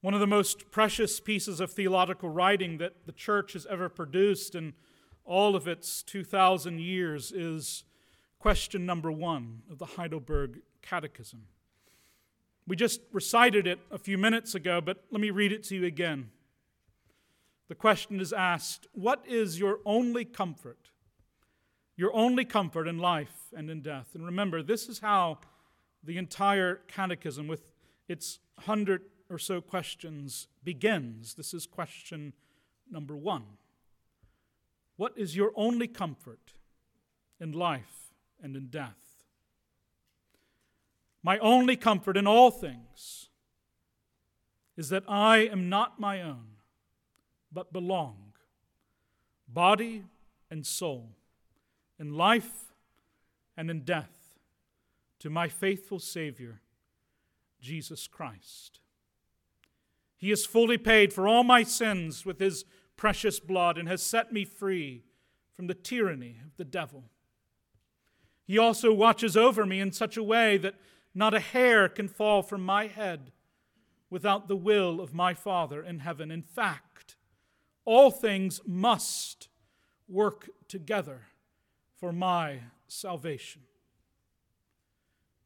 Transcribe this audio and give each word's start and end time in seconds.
One 0.00 0.14
of 0.14 0.20
the 0.20 0.28
most 0.28 0.70
precious 0.70 1.18
pieces 1.18 1.58
of 1.58 1.72
theological 1.72 2.28
writing 2.28 2.78
that 2.78 3.06
the 3.06 3.12
church 3.12 3.54
has 3.54 3.66
ever 3.66 3.88
produced 3.88 4.54
in 4.54 4.74
all 5.24 5.56
of 5.56 5.66
its 5.66 6.04
2,000 6.04 6.78
years 6.78 7.32
is 7.32 7.82
question 8.38 8.86
number 8.86 9.10
one 9.10 9.62
of 9.68 9.78
the 9.78 9.86
Heidelberg 9.86 10.60
Catechism. 10.82 11.46
We 12.68 12.76
just 12.76 13.00
recited 13.12 13.66
it 13.66 13.80
a 13.90 13.98
few 13.98 14.16
minutes 14.16 14.54
ago, 14.54 14.80
but 14.80 15.02
let 15.10 15.20
me 15.20 15.30
read 15.30 15.50
it 15.50 15.64
to 15.64 15.74
you 15.74 15.84
again. 15.84 16.30
The 17.66 17.74
question 17.74 18.20
is 18.20 18.32
asked 18.32 18.86
What 18.92 19.24
is 19.26 19.58
your 19.58 19.80
only 19.84 20.24
comfort? 20.24 20.90
Your 21.96 22.14
only 22.14 22.44
comfort 22.44 22.86
in 22.86 22.98
life 22.98 23.48
and 23.52 23.68
in 23.68 23.80
death. 23.80 24.10
And 24.14 24.24
remember, 24.24 24.62
this 24.62 24.88
is 24.88 25.00
how 25.00 25.38
the 26.04 26.18
entire 26.18 26.76
catechism, 26.86 27.48
with 27.48 27.72
its 28.06 28.38
hundred 28.60 29.02
or 29.30 29.38
so 29.38 29.60
questions, 29.60 30.48
begins. 30.64 31.34
This 31.34 31.52
is 31.52 31.66
question 31.66 32.32
number 32.90 33.16
one. 33.16 33.44
What 34.96 35.12
is 35.16 35.36
your 35.36 35.52
only 35.54 35.86
comfort 35.86 36.54
in 37.40 37.52
life 37.52 38.12
and 38.42 38.56
in 38.56 38.68
death? 38.68 39.24
My 41.22 41.38
only 41.38 41.76
comfort 41.76 42.16
in 42.16 42.26
all 42.26 42.50
things 42.50 43.28
is 44.76 44.88
that 44.88 45.04
I 45.08 45.38
am 45.38 45.68
not 45.68 46.00
my 46.00 46.22
own, 46.22 46.46
but 47.52 47.72
belong, 47.72 48.32
body 49.46 50.04
and 50.50 50.64
soul, 50.64 51.10
in 51.98 52.14
life 52.14 52.72
and 53.56 53.70
in 53.70 53.80
death, 53.80 54.38
to 55.18 55.28
my 55.28 55.48
faithful 55.48 55.98
Savior, 55.98 56.60
Jesus 57.60 58.06
Christ. 58.06 58.78
He 60.18 60.30
has 60.30 60.44
fully 60.44 60.76
paid 60.76 61.12
for 61.12 61.26
all 61.26 61.44
my 61.44 61.62
sins 61.62 62.26
with 62.26 62.40
his 62.40 62.64
precious 62.96 63.38
blood 63.40 63.78
and 63.78 63.88
has 63.88 64.02
set 64.02 64.32
me 64.32 64.44
free 64.44 65.04
from 65.54 65.68
the 65.68 65.74
tyranny 65.74 66.40
of 66.44 66.56
the 66.56 66.64
devil. 66.64 67.04
He 68.44 68.58
also 68.58 68.92
watches 68.92 69.36
over 69.36 69.64
me 69.64 69.80
in 69.80 69.92
such 69.92 70.16
a 70.16 70.22
way 70.22 70.56
that 70.58 70.74
not 71.14 71.34
a 71.34 71.40
hair 71.40 71.88
can 71.88 72.08
fall 72.08 72.42
from 72.42 72.62
my 72.62 72.88
head 72.88 73.30
without 74.10 74.48
the 74.48 74.56
will 74.56 75.00
of 75.00 75.14
my 75.14 75.34
Father 75.34 75.82
in 75.82 76.00
heaven. 76.00 76.30
In 76.30 76.42
fact, 76.42 77.16
all 77.84 78.10
things 78.10 78.60
must 78.66 79.48
work 80.08 80.48
together 80.66 81.28
for 81.96 82.12
my 82.12 82.60
salvation. 82.88 83.62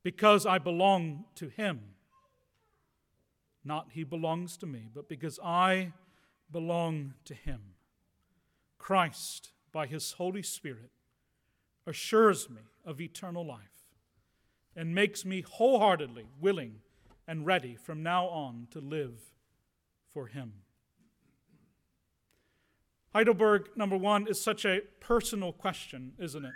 Because 0.02 0.46
I 0.46 0.58
belong 0.58 1.24
to 1.36 1.48
Him, 1.48 1.80
not 3.64 3.88
He 3.92 4.04
belongs 4.04 4.56
to 4.58 4.66
me, 4.66 4.88
but 4.92 5.08
because 5.08 5.38
I 5.42 5.92
belong 6.50 7.14
to 7.24 7.34
Him. 7.34 7.60
Christ, 8.78 9.52
by 9.72 9.86
His 9.86 10.12
Holy 10.12 10.42
Spirit, 10.42 10.90
assures 11.86 12.50
me 12.50 12.62
of 12.84 13.00
eternal 13.00 13.46
life 13.46 13.88
and 14.74 14.94
makes 14.94 15.24
me 15.24 15.42
wholeheartedly 15.42 16.26
willing 16.40 16.80
and 17.26 17.46
ready 17.46 17.76
from 17.76 18.02
now 18.02 18.26
on 18.26 18.66
to 18.70 18.80
live 18.80 19.32
for 20.12 20.26
Him. 20.26 20.52
Heidelberg, 23.12 23.68
number 23.76 23.96
one, 23.96 24.26
is 24.26 24.40
such 24.40 24.64
a 24.64 24.80
personal 25.00 25.52
question, 25.52 26.12
isn't 26.18 26.44
it? 26.44 26.54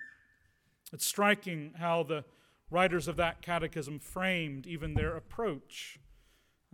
It's 0.92 1.06
striking 1.06 1.74
how 1.78 2.02
the 2.02 2.24
writers 2.70 3.08
of 3.08 3.16
that 3.16 3.42
catechism 3.42 3.98
framed 3.98 4.66
even 4.66 4.94
their 4.94 5.16
approach 5.16 5.98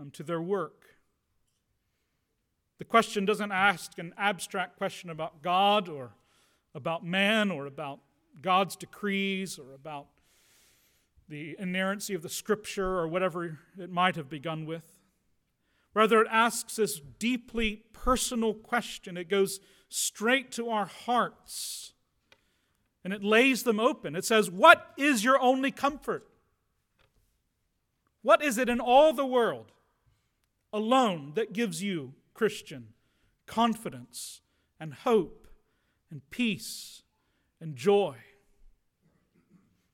um, 0.02 0.10
to 0.10 0.22
their 0.22 0.40
work. 0.40 0.86
The 2.78 2.84
question 2.84 3.24
doesn't 3.24 3.52
ask 3.52 3.98
an 3.98 4.12
abstract 4.18 4.76
question 4.76 5.08
about 5.08 5.42
God 5.42 5.88
or 5.88 6.14
about 6.74 7.04
man 7.04 7.50
or 7.50 7.66
about 7.66 8.00
God's 8.40 8.74
decrees 8.74 9.58
or 9.58 9.74
about 9.74 10.06
the 11.28 11.54
inerrancy 11.58 12.14
of 12.14 12.22
the 12.22 12.28
scripture 12.28 12.98
or 12.98 13.06
whatever 13.06 13.58
it 13.78 13.90
might 13.90 14.16
have 14.16 14.28
begun 14.28 14.66
with. 14.66 14.98
Rather, 15.94 16.22
it 16.22 16.28
asks 16.30 16.76
this 16.76 17.00
deeply 17.18 17.82
personal 17.92 18.54
question. 18.54 19.16
It 19.16 19.28
goes 19.28 19.60
straight 19.88 20.50
to 20.52 20.70
our 20.70 20.86
hearts 20.86 21.92
and 23.04 23.12
it 23.12 23.22
lays 23.22 23.62
them 23.62 23.78
open. 23.78 24.16
It 24.16 24.24
says, 24.24 24.50
What 24.50 24.92
is 24.96 25.22
your 25.22 25.38
only 25.40 25.70
comfort? 25.70 26.26
What 28.22 28.42
is 28.42 28.58
it 28.58 28.68
in 28.68 28.80
all 28.80 29.12
the 29.12 29.26
world 29.26 29.72
alone 30.72 31.32
that 31.34 31.52
gives 31.52 31.82
you, 31.82 32.14
Christian, 32.34 32.88
confidence 33.46 34.40
and 34.80 34.94
hope 34.94 35.46
and 36.10 36.22
peace 36.30 37.02
and 37.60 37.76
joy? 37.76 38.16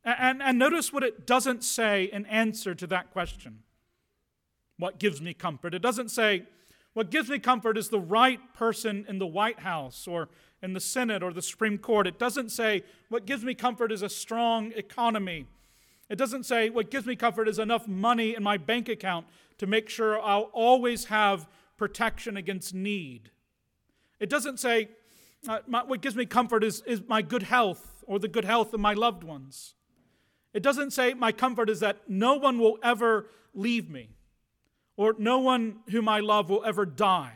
And, 0.04 0.42
and 0.42 0.58
notice 0.58 0.92
what 0.92 1.02
it 1.02 1.26
doesn't 1.26 1.62
say 1.62 2.04
in 2.04 2.24
answer 2.26 2.74
to 2.74 2.86
that 2.86 3.10
question. 3.12 3.60
What 4.78 4.98
gives 4.98 5.20
me 5.20 5.34
comfort? 5.34 5.74
It 5.74 5.82
doesn't 5.82 6.10
say, 6.10 6.44
what 6.94 7.10
gives 7.10 7.28
me 7.28 7.38
comfort 7.38 7.76
is 7.76 7.90
the 7.90 8.00
right 8.00 8.40
person 8.54 9.04
in 9.08 9.18
the 9.18 9.26
White 9.26 9.60
House 9.60 10.06
or 10.08 10.28
in 10.62 10.72
the 10.72 10.80
Senate 10.80 11.22
or 11.22 11.32
the 11.32 11.42
Supreme 11.42 11.78
Court. 11.78 12.06
It 12.06 12.18
doesn't 12.18 12.50
say, 12.50 12.84
what 13.08 13.26
gives 13.26 13.44
me 13.44 13.54
comfort 13.54 13.92
is 13.92 14.02
a 14.02 14.08
strong 14.08 14.72
economy. 14.74 15.46
It 16.08 16.16
doesn't 16.16 16.44
say, 16.44 16.70
what 16.70 16.90
gives 16.90 17.06
me 17.06 17.14
comfort 17.14 17.48
is 17.48 17.58
enough 17.58 17.86
money 17.86 18.34
in 18.34 18.42
my 18.42 18.56
bank 18.56 18.88
account 18.88 19.26
to 19.58 19.66
make 19.66 19.88
sure 19.88 20.20
I'll 20.20 20.50
always 20.52 21.06
have 21.06 21.48
protection 21.76 22.36
against 22.36 22.74
need. 22.74 23.30
It 24.20 24.28
doesn't 24.28 24.58
say, 24.58 24.88
uh, 25.48 25.60
my, 25.66 25.84
what 25.84 26.00
gives 26.00 26.16
me 26.16 26.26
comfort 26.26 26.64
is, 26.64 26.82
is 26.86 27.02
my 27.06 27.22
good 27.22 27.44
health 27.44 28.02
or 28.06 28.18
the 28.18 28.28
good 28.28 28.44
health 28.44 28.74
of 28.74 28.80
my 28.80 28.94
loved 28.94 29.22
ones. 29.22 29.74
It 30.52 30.62
doesn't 30.62 30.92
say, 30.92 31.14
My 31.14 31.30
comfort 31.30 31.70
is 31.70 31.80
that 31.80 31.98
no 32.08 32.34
one 32.34 32.58
will 32.58 32.78
ever 32.82 33.28
leave 33.54 33.88
me, 33.90 34.10
or 34.96 35.14
no 35.18 35.38
one 35.38 35.80
whom 35.90 36.08
I 36.08 36.20
love 36.20 36.50
will 36.50 36.64
ever 36.64 36.86
die. 36.86 37.34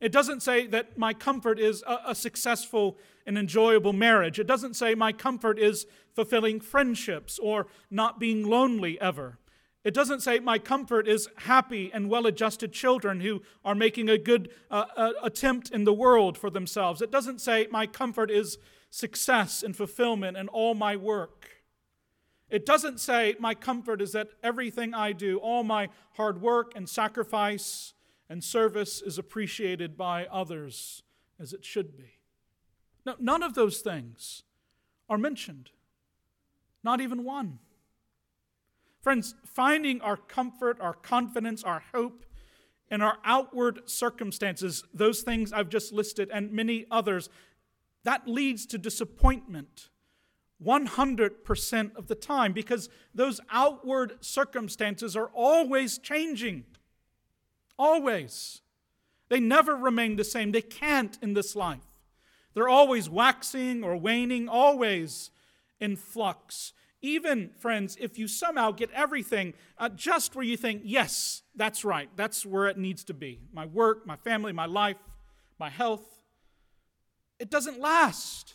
It 0.00 0.12
doesn't 0.12 0.42
say 0.42 0.66
that 0.68 0.96
my 0.96 1.12
comfort 1.12 1.58
is 1.58 1.82
a, 1.86 1.98
a, 2.08 2.14
successful 2.14 2.98
and 3.26 3.36
enjoyable 3.36 3.92
marriage. 3.92 4.38
It 4.38 4.46
doesn't 4.46 4.74
say 4.74 4.94
my 4.94 5.12
comfort 5.12 5.58
is 5.58 5.86
fulfilling 6.14 6.60
friendships 6.60 7.38
or 7.38 7.66
not 7.90 8.20
being 8.20 8.46
lonely 8.46 9.00
ever. 9.00 9.38
It 9.88 9.94
doesn't 9.94 10.20
say 10.20 10.38
my 10.38 10.58
comfort 10.58 11.08
is 11.08 11.30
happy 11.34 11.90
and 11.94 12.10
well 12.10 12.26
adjusted 12.26 12.74
children 12.74 13.20
who 13.20 13.40
are 13.64 13.74
making 13.74 14.10
a 14.10 14.18
good 14.18 14.50
uh, 14.70 14.84
uh, 14.94 15.12
attempt 15.22 15.70
in 15.70 15.84
the 15.84 15.94
world 15.94 16.36
for 16.36 16.50
themselves. 16.50 17.00
It 17.00 17.10
doesn't 17.10 17.40
say 17.40 17.68
my 17.70 17.86
comfort 17.86 18.30
is 18.30 18.58
success 18.90 19.62
and 19.62 19.74
fulfillment 19.74 20.36
in 20.36 20.48
all 20.48 20.74
my 20.74 20.94
work. 20.94 21.62
It 22.50 22.66
doesn't 22.66 23.00
say, 23.00 23.34
My 23.40 23.54
comfort 23.54 24.02
is 24.02 24.12
that 24.12 24.28
everything 24.42 24.92
I 24.92 25.12
do, 25.12 25.38
all 25.38 25.64
my 25.64 25.88
hard 26.18 26.42
work 26.42 26.72
and 26.76 26.86
sacrifice 26.86 27.94
and 28.28 28.44
service, 28.44 29.00
is 29.00 29.16
appreciated 29.16 29.96
by 29.96 30.26
others 30.26 31.02
as 31.40 31.54
it 31.54 31.64
should 31.64 31.96
be. 31.96 32.18
No, 33.06 33.14
none 33.18 33.42
of 33.42 33.54
those 33.54 33.78
things 33.78 34.42
are 35.08 35.16
mentioned, 35.16 35.70
not 36.84 37.00
even 37.00 37.24
one. 37.24 37.60
Friends, 39.00 39.34
finding 39.44 40.00
our 40.00 40.16
comfort, 40.16 40.78
our 40.80 40.94
confidence, 40.94 41.62
our 41.62 41.82
hope 41.94 42.24
in 42.90 43.00
our 43.00 43.18
outward 43.24 43.88
circumstances, 43.88 44.82
those 44.92 45.22
things 45.22 45.52
I've 45.52 45.68
just 45.68 45.92
listed 45.92 46.30
and 46.32 46.52
many 46.52 46.86
others, 46.90 47.28
that 48.04 48.26
leads 48.26 48.66
to 48.66 48.78
disappointment 48.78 49.88
100% 50.64 51.96
of 51.96 52.08
the 52.08 52.14
time 52.14 52.52
because 52.52 52.88
those 53.14 53.40
outward 53.50 54.14
circumstances 54.20 55.14
are 55.14 55.30
always 55.34 55.98
changing. 55.98 56.64
Always. 57.78 58.62
They 59.28 59.40
never 59.40 59.76
remain 59.76 60.16
the 60.16 60.24
same. 60.24 60.52
They 60.52 60.62
can't 60.62 61.16
in 61.22 61.34
this 61.34 61.54
life. 61.54 61.86
They're 62.54 62.68
always 62.68 63.08
waxing 63.08 63.84
or 63.84 63.96
waning, 63.96 64.48
always 64.48 65.30
in 65.78 65.94
flux. 65.94 66.72
Even, 67.00 67.50
friends, 67.58 67.96
if 68.00 68.18
you 68.18 68.26
somehow 68.26 68.72
get 68.72 68.90
everything 68.90 69.54
uh, 69.78 69.88
just 69.88 70.34
where 70.34 70.44
you 70.44 70.56
think, 70.56 70.82
yes, 70.84 71.42
that's 71.54 71.84
right, 71.84 72.08
that's 72.16 72.44
where 72.44 72.66
it 72.66 72.76
needs 72.76 73.04
to 73.04 73.14
be 73.14 73.40
my 73.52 73.66
work, 73.66 74.06
my 74.06 74.16
family, 74.16 74.52
my 74.52 74.66
life, 74.66 74.96
my 75.58 75.70
health 75.70 76.18
it 77.38 77.50
doesn't 77.50 77.80
last 77.80 78.54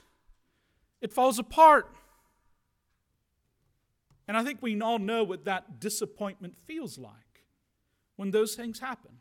it 1.02 1.12
falls 1.12 1.38
apart. 1.38 1.94
And 4.26 4.38
I 4.38 4.44
think 4.46 4.60
we 4.62 4.80
all 4.80 5.00
know 5.00 5.26
what 5.26 5.44
that 5.44 5.82
disappointment 5.82 6.58
feels 6.66 6.98
like 6.98 7.44
when 8.16 8.32
those 8.32 8.56
things 8.56 8.80
happen. 8.80 9.12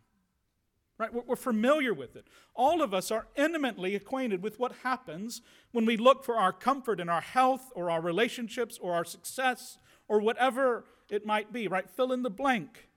Right? 1.02 1.26
We're 1.26 1.34
familiar 1.34 1.92
with 1.92 2.14
it. 2.14 2.28
All 2.54 2.80
of 2.80 2.94
us 2.94 3.10
are 3.10 3.26
intimately 3.34 3.96
acquainted 3.96 4.40
with 4.40 4.60
what 4.60 4.72
happens 4.84 5.42
when 5.72 5.84
we 5.84 5.96
look 5.96 6.24
for 6.24 6.36
our 6.36 6.52
comfort 6.52 7.00
in 7.00 7.08
our 7.08 7.20
health 7.20 7.72
or 7.74 7.90
our 7.90 8.00
relationships 8.00 8.78
or 8.80 8.94
our 8.94 9.04
success 9.04 9.78
or 10.06 10.20
whatever 10.20 10.84
it 11.10 11.26
might 11.26 11.52
be, 11.52 11.66
right? 11.66 11.90
Fill 11.90 12.12
in 12.12 12.22
the 12.22 12.30
blank. 12.30 12.88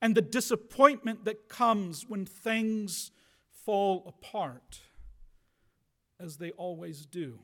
and 0.00 0.14
the 0.14 0.22
disappointment 0.22 1.24
that 1.24 1.48
comes 1.48 2.06
when 2.08 2.26
things 2.26 3.10
fall 3.50 4.04
apart, 4.06 4.80
as 6.20 6.36
they 6.36 6.50
always 6.52 7.06
do. 7.06 7.40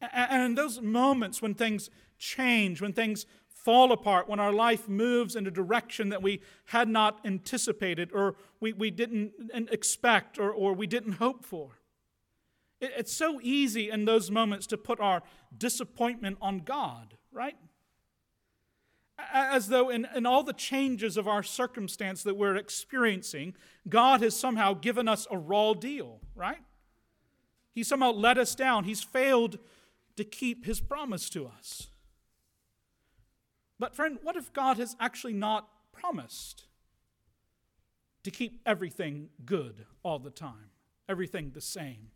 And 0.00 0.42
in 0.42 0.54
those 0.54 0.80
moments 0.80 1.42
when 1.42 1.54
things 1.54 1.90
change, 2.18 2.80
when 2.80 2.92
things 2.92 3.26
fall 3.64 3.92
apart, 3.92 4.28
when 4.28 4.40
our 4.40 4.52
life 4.52 4.88
moves 4.88 5.36
in 5.36 5.46
a 5.46 5.50
direction 5.50 6.08
that 6.08 6.22
we 6.22 6.40
had 6.66 6.88
not 6.88 7.20
anticipated 7.24 8.10
or 8.12 8.36
we, 8.60 8.72
we 8.72 8.90
didn't 8.90 9.32
expect 9.70 10.38
or, 10.38 10.50
or 10.50 10.72
we 10.72 10.86
didn't 10.86 11.12
hope 11.12 11.44
for. 11.44 11.78
It, 12.80 12.92
it's 12.96 13.12
so 13.12 13.38
easy 13.42 13.90
in 13.90 14.04
those 14.04 14.30
moments 14.30 14.66
to 14.68 14.78
put 14.78 15.00
our 15.00 15.22
disappointment 15.56 16.38
on 16.40 16.60
God, 16.60 17.14
right? 17.32 17.56
As 19.32 19.68
though 19.68 19.90
in, 19.90 20.06
in 20.14 20.24
all 20.24 20.42
the 20.42 20.54
changes 20.54 21.18
of 21.18 21.28
our 21.28 21.42
circumstance 21.42 22.22
that 22.22 22.36
we're 22.36 22.56
experiencing, 22.56 23.54
God 23.88 24.22
has 24.22 24.34
somehow 24.34 24.72
given 24.72 25.06
us 25.08 25.26
a 25.30 25.36
raw 25.36 25.74
deal, 25.74 26.20
right? 26.34 26.62
He 27.72 27.82
somehow 27.82 28.12
let 28.12 28.38
us 28.38 28.54
down. 28.54 28.84
He's 28.84 29.02
failed 29.02 29.58
to 30.16 30.24
keep 30.24 30.64
his 30.64 30.80
promise 30.80 31.28
to 31.30 31.46
us. 31.46 31.88
But, 33.80 33.96
friend, 33.96 34.18
what 34.22 34.36
if 34.36 34.52
God 34.52 34.76
has 34.76 34.94
actually 35.00 35.32
not 35.32 35.66
promised 35.90 36.64
to 38.22 38.30
keep 38.30 38.60
everything 38.66 39.30
good 39.46 39.86
all 40.02 40.18
the 40.18 40.30
time, 40.30 40.70
everything 41.08 41.52
the 41.54 41.62
same, 41.62 42.10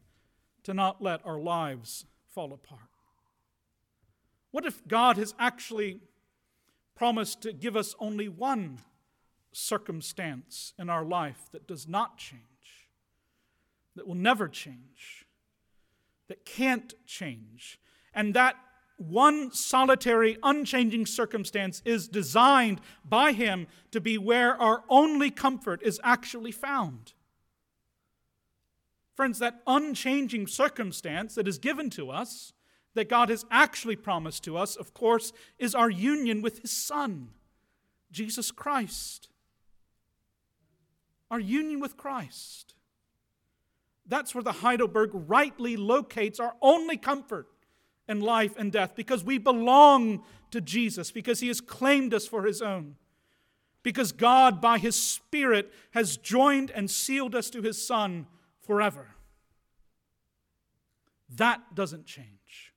to 0.64 0.74
not 0.74 1.02
let 1.02 1.24
our 1.24 1.38
lives 1.38 2.04
fall 2.28 2.52
apart? 2.52 2.90
What 4.50 4.66
if 4.66 4.86
God 4.86 5.16
has 5.16 5.34
actually 5.38 6.00
promised 6.94 7.40
to 7.40 7.52
give 7.54 7.76
us 7.76 7.96
only 7.98 8.28
one 8.28 8.80
circumstance 9.52 10.74
in 10.78 10.90
our 10.90 11.04
life 11.04 11.46
that 11.52 11.66
does 11.66 11.88
not 11.88 12.18
change, 12.18 12.42
that 13.96 14.06
will 14.06 14.14
never 14.14 14.48
change, 14.48 15.24
that 16.28 16.44
can't 16.44 16.92
change, 17.06 17.80
and 18.12 18.34
that 18.34 18.56
one 18.96 19.52
solitary, 19.52 20.38
unchanging 20.42 21.06
circumstance 21.06 21.82
is 21.84 22.08
designed 22.08 22.80
by 23.04 23.32
Him 23.32 23.66
to 23.90 24.00
be 24.00 24.18
where 24.18 24.60
our 24.60 24.84
only 24.88 25.30
comfort 25.30 25.80
is 25.82 26.00
actually 26.04 26.52
found. 26.52 27.12
Friends, 29.14 29.38
that 29.38 29.62
unchanging 29.66 30.46
circumstance 30.46 31.34
that 31.34 31.48
is 31.48 31.58
given 31.58 31.90
to 31.90 32.10
us, 32.10 32.52
that 32.94 33.08
God 33.08 33.28
has 33.28 33.44
actually 33.50 33.96
promised 33.96 34.44
to 34.44 34.56
us, 34.56 34.76
of 34.76 34.94
course, 34.94 35.32
is 35.58 35.74
our 35.74 35.90
union 35.90 36.42
with 36.42 36.60
His 36.60 36.70
Son, 36.70 37.30
Jesus 38.10 38.50
Christ. 38.50 39.28
Our 41.30 41.40
union 41.40 41.80
with 41.80 41.96
Christ. 41.96 42.74
That's 44.06 44.34
where 44.34 44.44
the 44.44 44.52
Heidelberg 44.52 45.10
rightly 45.12 45.76
locates 45.76 46.38
our 46.38 46.54
only 46.60 46.96
comfort 46.96 47.48
and 48.06 48.22
life 48.22 48.54
and 48.56 48.70
death 48.72 48.94
because 48.94 49.24
we 49.24 49.38
belong 49.38 50.22
to 50.50 50.60
Jesus, 50.60 51.10
because 51.10 51.40
he 51.40 51.48
has 51.48 51.60
claimed 51.60 52.14
us 52.14 52.26
for 52.26 52.44
his 52.44 52.62
own, 52.62 52.96
because 53.82 54.12
God, 54.12 54.60
by 54.60 54.78
his 54.78 54.94
Spirit, 54.94 55.72
has 55.92 56.16
joined 56.16 56.70
and 56.70 56.90
sealed 56.90 57.34
us 57.34 57.50
to 57.50 57.62
his 57.62 57.84
Son 57.84 58.26
forever. 58.60 59.08
That 61.28 61.74
doesn't 61.74 62.06
change. 62.06 62.72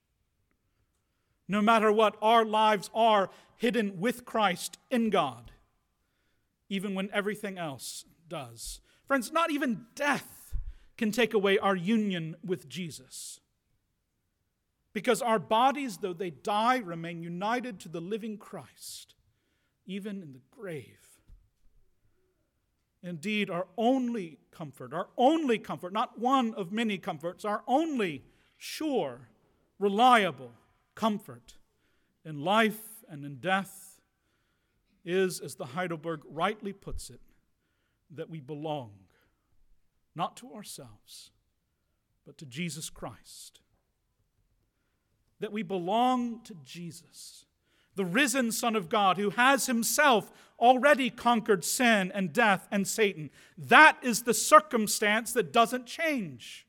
No 1.48 1.62
matter 1.62 1.92
what, 1.92 2.18
our 2.22 2.44
lives 2.44 2.90
are 2.94 3.30
hidden 3.56 4.00
with 4.00 4.26
Christ 4.26 4.78
in 4.90 5.10
God, 5.10 5.52
even 6.70 6.96
when 6.96 7.10
everything 7.14 7.58
else 7.58 8.06
does. 8.28 8.82
Friends, 9.06 9.32
not 9.32 9.52
even 9.52 9.86
death 9.96 10.56
can 10.98 11.12
take 11.12 11.34
away 11.34 11.58
our 11.58 11.76
union 11.76 12.36
with 12.44 12.68
Jesus. 12.68 13.40
Because 14.98 15.22
our 15.22 15.38
bodies, 15.38 15.98
though 15.98 16.12
they 16.12 16.32
die, 16.32 16.78
remain 16.78 17.22
united 17.22 17.80
to 17.82 17.88
the 17.88 18.02
living 18.02 18.36
Christ, 18.36 19.14
even 19.86 20.24
in 20.24 20.34
the 20.34 20.42
grave. 20.50 21.22
Indeed, 23.04 23.52
our 23.52 23.68
only 23.78 24.40
comfort, 24.50 24.96
our 24.96 25.10
only 25.16 25.60
comfort, 25.60 25.94
not 25.94 26.18
one 26.18 26.56
of 26.56 26.72
many 26.72 26.98
comforts, 26.98 27.46
our 27.46 27.62
only 27.68 28.24
sure, 28.58 29.30
reliable 29.78 30.50
comfort 30.96 31.58
in 32.26 32.42
life 32.44 32.82
and 33.08 33.24
in 33.24 33.36
death 33.36 34.02
is, 35.06 35.40
as 35.40 35.54
the 35.54 35.66
Heidelberg 35.66 36.22
rightly 36.28 36.74
puts 36.74 37.12
it, 37.12 37.22
that 38.10 38.32
we 38.32 38.40
belong 38.40 38.94
not 40.16 40.36
to 40.38 40.56
ourselves, 40.56 41.30
but 42.26 42.36
to 42.40 42.48
Jesus 42.48 42.90
Christ 42.90 43.62
that 45.40 45.52
we 45.52 45.64
belong 45.64 46.42
to 46.44 46.56
Jesus, 46.64 47.46
the 47.96 48.06
risen 48.06 48.52
Son 48.52 48.76
of 48.76 48.90
God, 48.90 49.18
who 49.18 49.32
has 49.32 49.68
himself 49.68 50.32
already 50.60 51.10
conquered 51.10 51.64
sin 51.64 52.12
and 52.14 52.34
death 52.34 52.68
and 52.72 52.88
Satan. 52.88 53.30
That 53.58 53.98
is 54.02 54.24
the 54.24 54.34
circumstance 54.34 55.34
that 55.34 55.54
doesn't 55.54 55.86
change. 55.86 56.66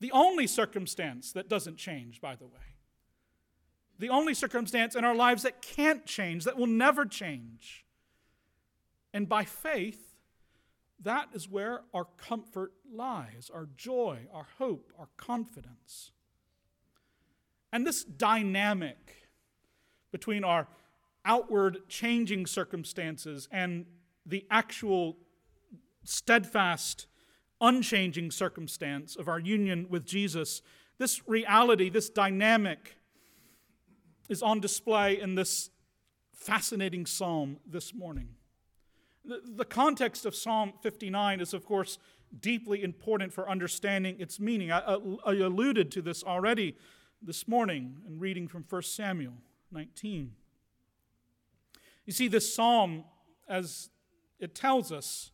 The 0.00 0.12
only 0.12 0.46
circumstance 0.46 1.32
that 1.32 1.48
doesn't 1.48 1.76
change, 1.76 2.20
by 2.20 2.34
the 2.34 2.46
way. 2.46 2.76
The 3.98 4.08
only 4.08 4.32
circumstance 4.32 4.94
in 4.94 5.04
our 5.04 5.14
lives 5.14 5.42
that 5.42 5.60
can't 5.60 6.06
change, 6.06 6.44
that 6.44 6.56
will 6.56 6.66
never 6.66 7.04
change. 7.04 7.84
And 9.12 9.28
by 9.28 9.44
faith, 9.44 10.14
that 11.02 11.28
is 11.34 11.48
where 11.48 11.82
our 11.92 12.06
comfort 12.16 12.72
lies, 12.90 13.50
our 13.52 13.68
joy, 13.76 14.20
our 14.32 14.46
hope, 14.58 14.92
our 14.98 15.08
confidence. 15.16 16.12
And 17.72 17.86
this 17.86 18.04
dynamic 18.04 19.28
between 20.12 20.44
our 20.44 20.66
outward 21.24 21.88
changing 21.88 22.46
circumstances 22.46 23.48
and 23.52 23.86
the 24.26 24.46
actual 24.50 25.16
steadfast, 26.04 27.06
unchanging 27.60 28.30
circumstance 28.30 29.16
of 29.16 29.28
our 29.28 29.38
union 29.38 29.86
with 29.88 30.04
Jesus, 30.04 30.62
this 30.98 31.26
reality, 31.28 31.90
this 31.90 32.08
dynamic, 32.08 32.96
is 34.28 34.42
on 34.42 34.60
display 34.60 35.20
in 35.20 35.34
this 35.34 35.70
fascinating 36.32 37.04
psalm 37.04 37.58
this 37.66 37.92
morning. 37.94 38.28
The, 39.24 39.64
context 39.64 40.24
of 40.24 40.34
Psalm 40.34 40.72
59 40.82 41.40
is, 41.40 41.52
of 41.52 41.66
course, 41.66 41.98
deeply 42.40 42.82
important 42.82 43.32
for 43.32 43.48
understanding 43.50 44.16
its 44.18 44.40
meaning. 44.40 44.72
I 44.72 44.96
alluded 45.26 45.90
to 45.92 46.02
this 46.02 46.24
already 46.24 46.76
this 47.22 47.46
morning 47.46 47.96
and 48.06 48.20
reading 48.20 48.48
from 48.48 48.64
1 48.68 48.82
Samuel 48.82 49.34
19. 49.70 50.32
You 52.06 52.12
see, 52.12 52.28
this 52.28 52.54
psalm, 52.54 53.04
as 53.48 53.90
it 54.38 54.54
tells 54.54 54.90
us 54.90 55.30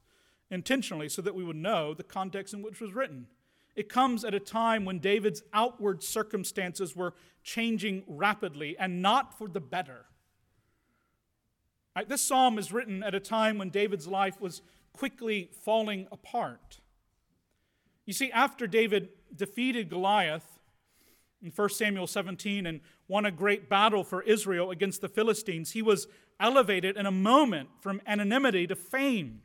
intentionally 0.51 1.09
so 1.09 1.23
that 1.23 1.35
we 1.35 1.45
would 1.45 1.57
know 1.57 1.95
the 1.95 2.03
context 2.03 2.53
in 2.53 2.63
which 2.63 2.75
it 2.75 2.81
was 2.81 2.95
written, 2.95 3.27
it 3.77 3.89
comes 3.89 4.25
at 4.25 4.35
a 4.35 4.41
time 4.41 4.85
when 4.85 4.99
David's 4.99 5.43
outward 5.53 6.03
circumstances 6.03 6.97
were 6.97 7.15
changing 7.43 8.03
rapidly 8.07 8.77
and 8.79 9.01
not 9.01 9.39
for 9.39 9.49
the 9.49 9.61
better. 9.61 10.07
Right, 11.95 12.09
this 12.09 12.23
psalm 12.23 12.59
is 12.59 12.73
written 12.73 13.03
at 13.03 13.15
a 13.15 13.21
time 13.21 13.59
when 13.59 13.71
David's 13.71 14.07
life 14.07 14.41
was 14.41 14.61
quickly 14.93 15.51
falling 15.65 16.09
apart. 16.11 16.81
You 18.07 18.13
see, 18.13 18.31
after 18.33 18.67
David 18.67 19.11
defeated 19.35 19.89
Goliath, 19.89 20.56
in 21.43 21.51
1 21.51 21.69
Samuel 21.71 22.07
17 22.07 22.67
and 22.67 22.81
won 23.09 23.27
a 23.27 23.31
great 23.31 23.69
battle 23.69 24.03
for 24.05 24.23
Israel 24.23 24.71
against 24.71 25.01
the 25.01 25.09
Philistines, 25.09 25.73
he 25.73 25.83
was 25.83 26.09
elevated 26.41 26.97
in 26.97 27.07
a 27.07 27.11
moment 27.11 27.69
from 27.81 28.01
anonymity 28.07 28.67
to 28.67 28.75
fame. 28.75 29.43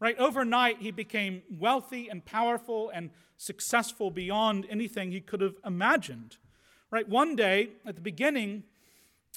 Right? 0.00 0.18
Overnight, 0.18 0.78
he 0.80 0.90
became 0.90 1.42
wealthy 1.50 2.08
and 2.08 2.24
powerful 2.24 2.90
and 2.90 3.10
successful 3.36 4.10
beyond 4.10 4.66
anything 4.68 5.10
he 5.12 5.20
could 5.20 5.40
have 5.40 5.56
imagined. 5.64 6.36
Right? 6.90 7.08
One 7.08 7.36
day, 7.36 7.70
at 7.86 7.94
the 7.94 8.02
beginning 8.02 8.64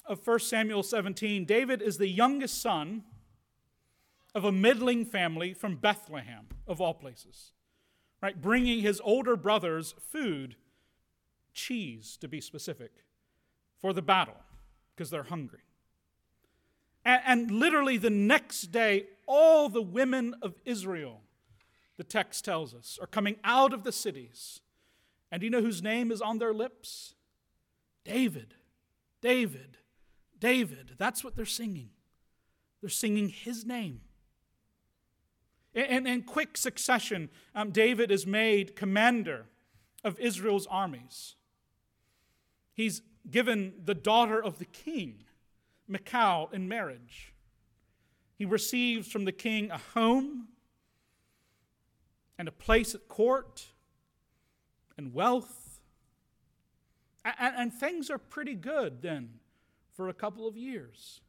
of 0.04 0.26
1 0.26 0.40
Samuel 0.40 0.82
17, 0.82 1.44
David 1.44 1.80
is 1.80 1.98
the 1.98 2.08
youngest 2.08 2.60
son 2.60 3.04
of 4.34 4.44
a 4.44 4.52
middling 4.52 5.04
family 5.04 5.54
from 5.54 5.76
Bethlehem, 5.76 6.46
of 6.66 6.80
all 6.80 6.94
places. 6.94 7.52
Right? 8.20 8.40
Bringing 8.40 8.80
his 8.80 9.00
older 9.02 9.36
brothers 9.36 9.94
food 10.10 10.56
cheese, 11.58 12.16
to 12.20 12.28
be 12.28 12.40
specific, 12.40 12.92
for 13.80 13.92
the 13.92 14.02
battle 14.02 14.36
because 14.94 15.10
they're 15.10 15.24
hungry. 15.24 15.60
And, 17.04 17.22
and, 17.26 17.50
literally 17.50 17.96
the 17.96 18.10
next 18.10 18.72
day, 18.72 19.06
all 19.26 19.68
the 19.68 19.82
women 19.82 20.34
of 20.42 20.54
Israel, 20.64 21.22
the 21.96 22.04
text 22.04 22.44
tells 22.44 22.74
us, 22.74 22.98
are 23.00 23.06
coming 23.06 23.36
out 23.44 23.72
of 23.72 23.82
the 23.84 23.92
cities. 23.92 24.60
And 25.30 25.40
do 25.40 25.46
you 25.46 25.50
know 25.50 25.62
whose 25.62 25.82
name 25.82 26.10
is 26.10 26.20
on 26.20 26.38
their 26.38 26.54
lips? 26.54 27.14
David, 28.04 28.54
David, 29.20 29.78
David. 30.38 30.94
That's 30.96 31.22
what 31.22 31.36
they're 31.36 31.44
singing. 31.44 31.90
They're 32.80 32.90
singing 32.90 33.28
his 33.28 33.64
name. 33.64 34.00
In, 35.74 36.06
in 36.06 36.22
quick 36.22 36.56
succession, 36.56 37.28
um, 37.54 37.70
David 37.70 38.10
is 38.10 38.26
made 38.26 38.74
commander 38.74 39.46
of 40.02 40.18
Israel's 40.18 40.66
armies. 40.66 41.36
He's 42.78 43.02
given 43.28 43.72
the 43.84 43.92
daughter 43.92 44.40
of 44.40 44.60
the 44.60 44.64
king, 44.64 45.24
Michal, 45.88 46.48
in 46.52 46.68
marriage. 46.68 47.34
He 48.36 48.44
receives 48.44 49.10
from 49.10 49.24
the 49.24 49.32
king 49.32 49.72
a 49.72 49.78
home 49.78 50.46
and 52.38 52.46
a 52.46 52.52
place 52.52 52.94
at 52.94 53.08
court 53.08 53.66
and 54.96 55.12
wealth. 55.12 55.80
And, 57.24 57.56
and, 57.56 57.74
things 57.74 58.10
are 58.10 58.18
pretty 58.18 58.54
good 58.54 59.02
then 59.02 59.40
for 59.92 60.08
a 60.08 60.14
couple 60.14 60.46
of 60.46 60.56
years. 60.56 61.20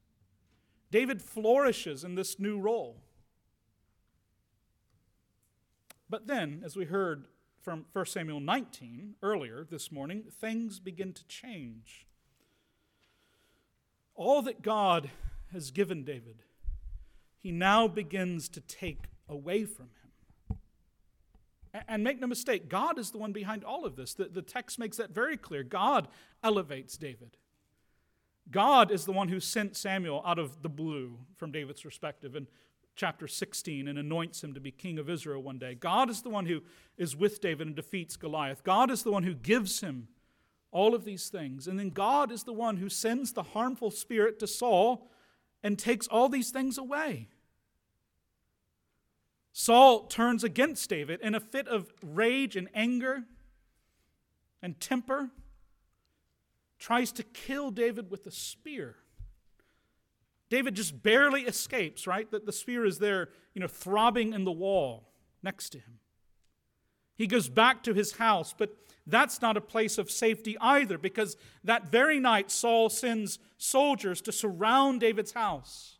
David 0.91 1.19
flourishes 1.19 2.03
in 2.03 2.13
this 2.13 2.39
new 2.39 2.59
role. 2.59 3.01
But 6.07 6.27
then, 6.27 6.61
as 6.63 6.75
we 6.75 6.85
heard 6.85 7.25
from 7.61 7.85
1 7.93 8.05
Samuel 8.05 8.39
19 8.39 9.15
earlier 9.21 9.65
this 9.69 9.91
morning, 9.91 10.23
things 10.39 10.79
begin 10.79 11.13
to 11.13 11.25
change. 11.27 12.07
All 14.15 14.41
that 14.41 14.61
God 14.61 15.09
has 15.51 15.71
given 15.71 16.03
David, 16.03 16.43
he 17.39 17.51
now 17.51 17.87
begins 17.87 18.49
to 18.49 18.61
take 18.61 19.05
away 19.27 19.65
from 19.65 19.85
him. 19.85 20.57
And 21.87 22.03
make 22.03 22.19
no 22.19 22.27
mistake, 22.27 22.67
God 22.67 22.97
is 22.97 23.11
the 23.11 23.19
one 23.19 23.31
behind 23.31 23.63
all 23.63 23.85
of 23.85 23.95
this. 23.95 24.13
The, 24.13 24.25
the 24.25 24.41
text 24.41 24.79
makes 24.79 24.97
that 24.97 25.11
very 25.11 25.37
clear. 25.37 25.63
God 25.63 26.07
elevates 26.43 26.97
David. 26.97 27.37
God 28.49 28.89
is 28.89 29.05
the 29.05 29.11
one 29.11 29.27
who 29.27 29.39
sent 29.39 29.77
Samuel 29.77 30.23
out 30.25 30.39
of 30.39 30.63
the 30.63 30.69
blue 30.69 31.19
from 31.35 31.51
David's 31.51 31.81
perspective 31.81 32.35
and 32.35 32.47
chapter 32.99 33.29
16 33.29 33.87
and 33.87 33.97
anoints 33.97 34.43
him 34.43 34.53
to 34.53 34.59
be 34.59 34.71
king 34.71 34.99
of 34.99 35.09
Israel 35.09 35.41
one 35.41 35.57
day. 35.57 35.73
God 35.73 36.09
is 36.09 36.21
the 36.21 36.29
one 36.29 36.45
who 36.45 36.61
is 36.97 37.15
with 37.15 37.39
David 37.39 37.65
and 37.65 37.75
defeats 37.75 38.17
Goliath. 38.17 38.61
God 38.61 38.91
is 38.91 39.03
the 39.03 39.11
one 39.11 39.23
who 39.23 39.33
gives 39.33 39.79
him 39.79 40.09
all 40.71 40.93
of 40.93 41.05
these 41.05 41.29
things. 41.29 41.65
And 41.65 41.79
then 41.79 41.91
God 41.91 42.29
is 42.29 42.43
the 42.43 42.51
one 42.51 42.75
who 42.75 42.89
sends 42.89 43.31
the 43.31 43.43
harmful 43.43 43.89
spirit 43.89 44.37
to 44.39 44.47
Saul 44.47 45.09
and 45.63 45.79
takes 45.79 46.07
all 46.07 46.27
these 46.27 46.49
things 46.49 46.77
away. 46.77 47.29
Saul 49.53 50.01
turns 50.07 50.43
against 50.43 50.89
David 50.89 51.21
in 51.21 51.33
a 51.33 51.39
fit 51.39 51.69
of 51.69 51.93
rage 52.03 52.57
and 52.57 52.67
anger 52.73 53.23
and 54.61 54.77
temper, 54.77 55.29
tries 56.77 57.13
to 57.13 57.23
kill 57.23 57.71
David 57.71 58.11
with 58.11 58.27
a 58.27 58.31
spear. 58.31 58.97
David 60.49 60.75
just 60.75 61.03
barely 61.03 61.43
escapes, 61.43 62.07
right? 62.07 62.29
That 62.31 62.45
the 62.45 62.51
spear 62.51 62.85
is 62.85 62.99
there, 62.99 63.29
you 63.53 63.61
know, 63.61 63.67
throbbing 63.67 64.33
in 64.33 64.45
the 64.45 64.51
wall 64.51 65.09
next 65.43 65.69
to 65.69 65.77
him. 65.77 65.99
He 67.15 67.27
goes 67.27 67.49
back 67.49 67.83
to 67.83 67.93
his 67.93 68.13
house, 68.13 68.55
but 68.57 68.75
that's 69.05 69.41
not 69.41 69.57
a 69.57 69.61
place 69.61 69.97
of 69.97 70.09
safety 70.09 70.57
either, 70.59 70.97
because 70.97 71.35
that 71.63 71.91
very 71.91 72.19
night 72.19 72.49
Saul 72.49 72.89
sends 72.89 73.39
soldiers 73.57 74.21
to 74.21 74.31
surround 74.31 75.01
David's 75.01 75.33
house 75.33 75.97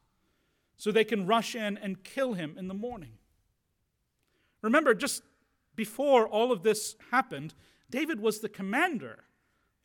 so 0.78 0.92
they 0.92 1.04
can 1.04 1.28
rush 1.28 1.56
in 1.56 1.78
and 1.78 2.04
kill 2.04 2.34
him 2.34 2.56
in 2.58 2.68
the 2.68 2.74
morning. 2.74 3.14
Remember, 4.62 4.94
just 4.94 5.24
before 5.76 6.28
all 6.28 6.52
of 6.52 6.64
this 6.64 6.96
happened, 7.12 7.54
David 7.90 8.20
was 8.20 8.40
the 8.40 8.50
commander 8.50 9.26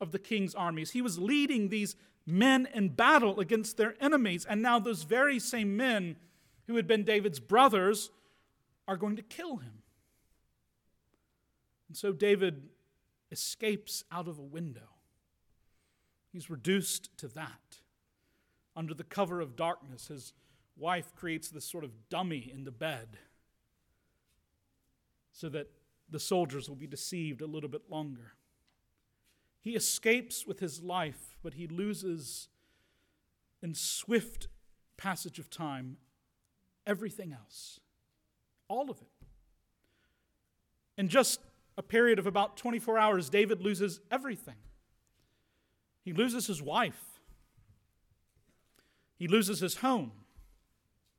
of 0.00 0.12
the 0.12 0.18
king's 0.18 0.54
armies. 0.54 0.92
He 0.92 1.02
was 1.02 1.18
leading 1.18 1.68
these 1.68 1.96
men 2.26 2.68
in 2.74 2.90
battle 2.90 3.40
against 3.40 3.76
their 3.76 3.94
enemies. 4.00 4.46
And 4.48 4.62
now 4.62 4.78
those 4.78 5.02
very 5.02 5.38
same 5.38 5.76
men 5.76 6.16
who 6.66 6.76
had 6.76 6.86
been 6.86 7.04
David's 7.04 7.40
brothers 7.40 8.10
are 8.88 8.96
going 8.96 9.16
to 9.16 9.22
kill 9.22 9.56
him. 9.56 9.82
And 11.88 11.96
so 11.96 12.12
David 12.12 12.68
escapes 13.30 14.04
out 14.10 14.28
of 14.28 14.38
a 14.38 14.42
window. 14.42 14.88
He's 16.32 16.50
reduced 16.50 17.16
to 17.18 17.28
that. 17.28 17.78
Under 18.76 18.94
the 18.94 19.04
cover 19.04 19.40
of 19.40 19.54
darkness, 19.54 20.08
his 20.08 20.32
wife 20.76 21.14
creates 21.14 21.48
this 21.48 21.64
sort 21.64 21.84
of 21.84 22.08
dummy 22.08 22.50
in 22.52 22.64
the 22.64 22.72
bed 22.72 23.18
so 25.32 25.48
that 25.48 25.68
the 26.10 26.18
soldiers 26.18 26.68
will 26.68 26.76
be 26.76 26.86
deceived 26.86 27.40
a 27.40 27.46
little 27.46 27.68
bit 27.68 27.82
longer. 27.88 28.32
He 29.64 29.74
escapes 29.74 30.46
with 30.46 30.60
his 30.60 30.82
life, 30.82 31.38
but 31.42 31.54
he 31.54 31.66
loses 31.66 32.50
in 33.62 33.72
swift 33.72 34.48
passage 34.98 35.38
of 35.38 35.48
time 35.48 35.96
everything 36.86 37.32
else. 37.32 37.80
All 38.68 38.90
of 38.90 39.00
it. 39.00 39.26
In 40.98 41.08
just 41.08 41.40
a 41.78 41.82
period 41.82 42.18
of 42.18 42.26
about 42.26 42.58
24 42.58 42.98
hours, 42.98 43.30
David 43.30 43.62
loses 43.62 44.00
everything. 44.10 44.56
He 46.02 46.12
loses 46.12 46.46
his 46.46 46.60
wife. 46.60 47.22
He 49.16 49.26
loses 49.26 49.60
his 49.60 49.76
home. 49.76 50.12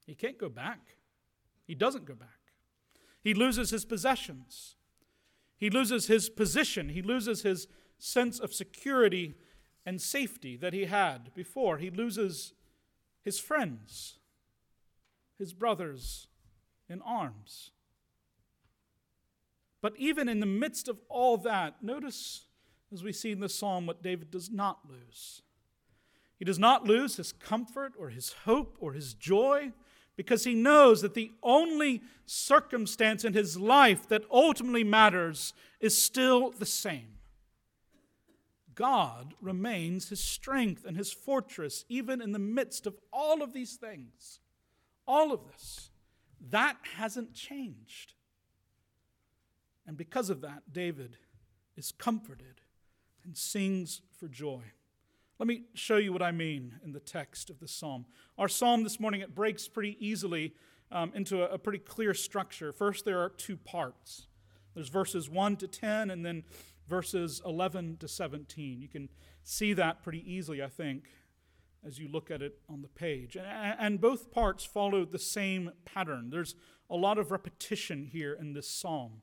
He 0.06 0.14
can't 0.14 0.38
go 0.38 0.50
back. 0.50 0.98
He 1.66 1.74
doesn't 1.74 2.06
go 2.06 2.14
back. 2.14 2.30
He 3.24 3.34
loses 3.34 3.72
his 3.72 3.86
possessions. 3.86 4.76
He 5.58 5.72
loses 5.72 6.06
his 6.06 6.30
position. 6.30 6.90
He 6.90 7.02
loses 7.02 7.42
his 7.42 7.68
sense 7.98 8.40
of 8.40 8.54
security 8.54 9.36
and 9.86 10.02
safety 10.02 10.56
that 10.58 10.74
he 10.74 10.86
had 10.86 11.34
before. 11.34 11.78
He 11.78 11.90
loses 11.90 12.54
his 13.24 13.40
friends, 13.40 14.18
his 15.38 15.54
brothers 15.54 16.28
in 16.90 17.02
arms. 17.02 17.72
But 19.82 19.94
even 19.98 20.28
in 20.28 20.40
the 20.40 20.46
midst 20.46 20.88
of 20.88 21.00
all 21.10 21.38
that, 21.38 21.84
notice 21.84 22.46
as 22.92 23.04
we 23.04 23.12
see 23.12 23.32
in 23.32 23.40
the 23.40 23.50
psalm 23.50 23.86
what 23.86 24.02
David 24.02 24.32
does 24.32 24.50
not 24.50 24.80
lose. 24.90 25.42
He 26.38 26.46
does 26.46 26.60
not 26.60 26.86
lose 26.86 27.18
his 27.18 27.32
comfort 27.32 27.94
or 27.98 28.10
his 28.10 28.34
hope 28.46 28.78
or 28.80 28.94
his 28.94 29.14
joy 29.14 29.72
because 30.16 30.44
he 30.44 30.54
knows 30.54 31.02
that 31.02 31.14
the 31.14 31.32
only 31.44 32.02
circumstance 32.26 33.24
in 33.24 33.34
his 33.34 33.58
life 33.58 34.08
that 34.08 34.24
ultimately 34.32 34.84
matters 34.84 35.54
is 35.80 36.02
still 36.02 36.52
the 36.52 36.66
same. 36.66 37.16
God 38.76 39.34
remains 39.42 40.10
his 40.10 40.22
strength 40.22 40.86
and 40.86 40.98
his 40.98 41.12
fortress, 41.12 41.86
even 41.90 42.22
in 42.22 42.32
the 42.32 42.40
midst 42.40 42.86
of 42.86 42.96
all 43.12 43.42
of 43.42 43.54
these 43.54 43.76
things. 43.76 44.40
All 45.08 45.34
of 45.34 45.48
this. 45.48 45.90
That 46.50 46.78
hasn't 46.98 47.34
changed. 47.34 48.14
And 49.88 49.98
because 49.98 50.30
of 50.30 50.42
that, 50.42 50.64
David 50.72 51.18
is 51.78 51.92
comforted 51.92 52.62
and 53.24 53.38
sings 53.38 54.02
for 54.18 54.28
joy. 54.28 54.62
Let 55.40 55.48
me 55.48 55.64
show 55.74 55.98
you 55.98 56.14
what 56.14 56.22
I 56.22 56.32
mean 56.32 56.76
in 56.84 56.92
the 56.92 57.00
text 57.00 57.50
of 57.50 57.60
the 57.60 57.68
psalm. 57.68 58.06
Our 58.38 58.48
psalm 58.48 58.84
this 58.84 59.00
morning, 59.00 59.22
it 59.22 59.36
breaks 59.36 59.68
pretty 59.68 59.98
easily 60.00 60.54
um, 60.92 61.12
into 61.16 61.44
a, 61.44 61.56
a 61.56 61.58
pretty 61.58 61.80
clear 61.80 62.14
structure. 62.14 62.72
First, 62.72 63.06
there 63.06 63.20
are 63.20 63.30
two 63.30 63.58
parts 63.58 64.28
there's 64.76 64.90
verses 64.90 65.30
1 65.30 65.56
to 65.58 65.68
10, 65.68 66.12
and 66.12 66.26
then 66.26 66.44
verses 66.88 67.42
11 67.46 67.98
to 67.98 68.08
17. 68.08 68.82
You 68.82 68.88
can 68.88 69.10
see 69.44 69.74
that 69.74 70.04
pretty 70.04 70.24
easily, 70.32 70.64
I 70.64 70.68
think, 70.68 71.06
as 71.86 72.00
you 72.00 72.08
look 72.08 72.32
at 72.32 72.42
it 72.42 72.60
on 72.70 72.82
the 72.82 72.88
page. 72.88 73.38
And 73.38 74.02
both 74.02 74.32
parts 74.32 74.66
follow 74.66 75.06
the 75.06 75.20
same 75.20 75.72
pattern. 75.86 76.30
There's 76.30 76.56
a 76.90 76.96
lot 76.96 77.18
of 77.18 77.32
repetition 77.32 78.06
here 78.12 78.34
in 78.34 78.54
this 78.54 78.70
psalm. 78.70 79.22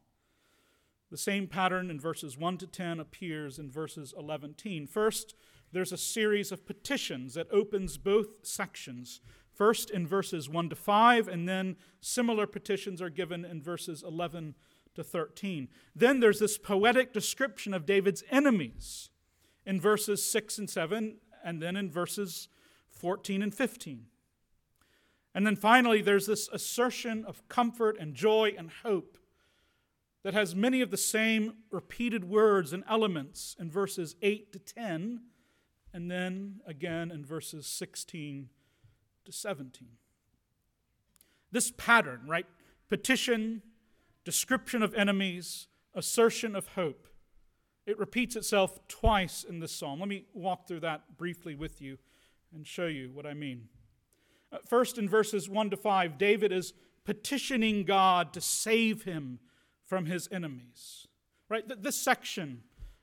The 1.11 1.19
same 1.19 1.47
pattern 1.47 1.91
in 1.91 2.01
verses 2.01 2.39
1 2.39 2.59
to 2.59 2.67
10 2.67 2.99
appears 2.99 3.59
in 3.59 3.71
verses 3.71 4.15
11. 4.17 4.55
to 4.55 4.87
First, 4.87 5.35
there's 5.71 5.93
a 5.93 5.99
series 5.99 6.53
of 6.53 6.67
petitions 6.67 7.35
that 7.35 7.49
opens 7.53 7.99
both 7.99 8.29
sections. 8.43 9.21
First 9.53 9.91
in 9.91 10.07
verses 10.07 10.49
1 10.49 10.71
to 10.71 10.77
5, 10.77 11.29
and 11.29 11.49
then 11.49 11.77
similar 12.01 12.47
petitions 12.47 13.03
are 13.03 13.11
given 13.11 13.45
in 13.45 13.63
verses 13.63 14.03
11 14.03 14.55
to 14.95 15.05
13. 15.05 15.69
Then 15.95 16.21
there's 16.21 16.39
this 16.39 16.59
poetic 16.59 17.13
description 17.13 17.75
of 17.75 17.87
David's 17.87 18.25
enemies 18.31 19.11
in 19.65 19.81
verses 19.81 20.25
6 20.25 20.59
and 20.59 20.71
7, 20.71 21.17
and 21.45 21.63
then 21.63 21.77
in 21.77 21.91
verses 21.91 22.49
14 22.91 23.43
and 23.43 23.55
15. 23.55 24.07
And 25.35 25.47
then 25.47 25.57
finally, 25.57 26.03
there's 26.03 26.27
this 26.27 26.49
assertion 26.53 27.25
of 27.25 27.47
comfort 27.49 27.97
and 27.99 28.15
joy 28.15 28.55
and 28.57 28.71
hope 28.83 29.19
that 30.23 30.35
has 30.35 30.55
many 30.55 30.81
of 30.81 30.91
the 30.91 30.97
same 30.97 31.55
repeated 31.71 32.25
words 32.25 32.73
and 32.73 32.85
elements 32.89 33.57
in 33.59 33.71
verses 33.71 34.15
8 34.23 34.53
to 34.53 34.59
10, 34.59 35.23
and 35.93 36.11
then 36.11 36.61
again 36.67 37.11
in 37.11 37.25
verses 37.25 37.67
16 37.67 38.49
to 39.25 39.33
17. 39.33 39.89
This 41.51 41.73
pattern, 41.77 42.21
right? 42.27 42.47
Petition, 42.89 43.63
description 44.25 44.83
of 44.83 44.95
enemies, 44.95 45.69
assertion 45.95 46.55
of 46.57 46.69
hope. 46.69 47.09
It 47.87 47.99
repeats 47.99 48.37
itself 48.37 48.79
twice 48.89 49.45
in 49.45 49.59
this 49.59 49.73
psalm. 49.73 49.99
Let 50.01 50.09
me 50.09 50.27
walk 50.33 50.67
through 50.67 50.81
that 50.81 51.17
briefly 51.17 51.55
with 51.55 51.81
you 51.81 51.99
and 52.55 52.67
show 52.67 52.87
you 52.87 53.11
what 53.13 53.27
I 53.27 53.35
mean. 53.35 53.69
Uh, 54.53 54.59
first, 54.69 54.99
in 54.99 55.09
verses 55.09 55.49
1 55.49 55.71
to 55.71 55.77
5, 55.77 56.19
David 56.19 56.53
is 56.53 56.75
petitioning 57.05 57.85
God 57.85 58.33
to 58.35 58.41
save 58.41 59.03
him 59.03 59.41
from 59.85 60.07
his 60.07 60.29
enemies. 60.31 61.09
Right? 61.49 61.65
This 61.83 61.97
section, 61.97 62.63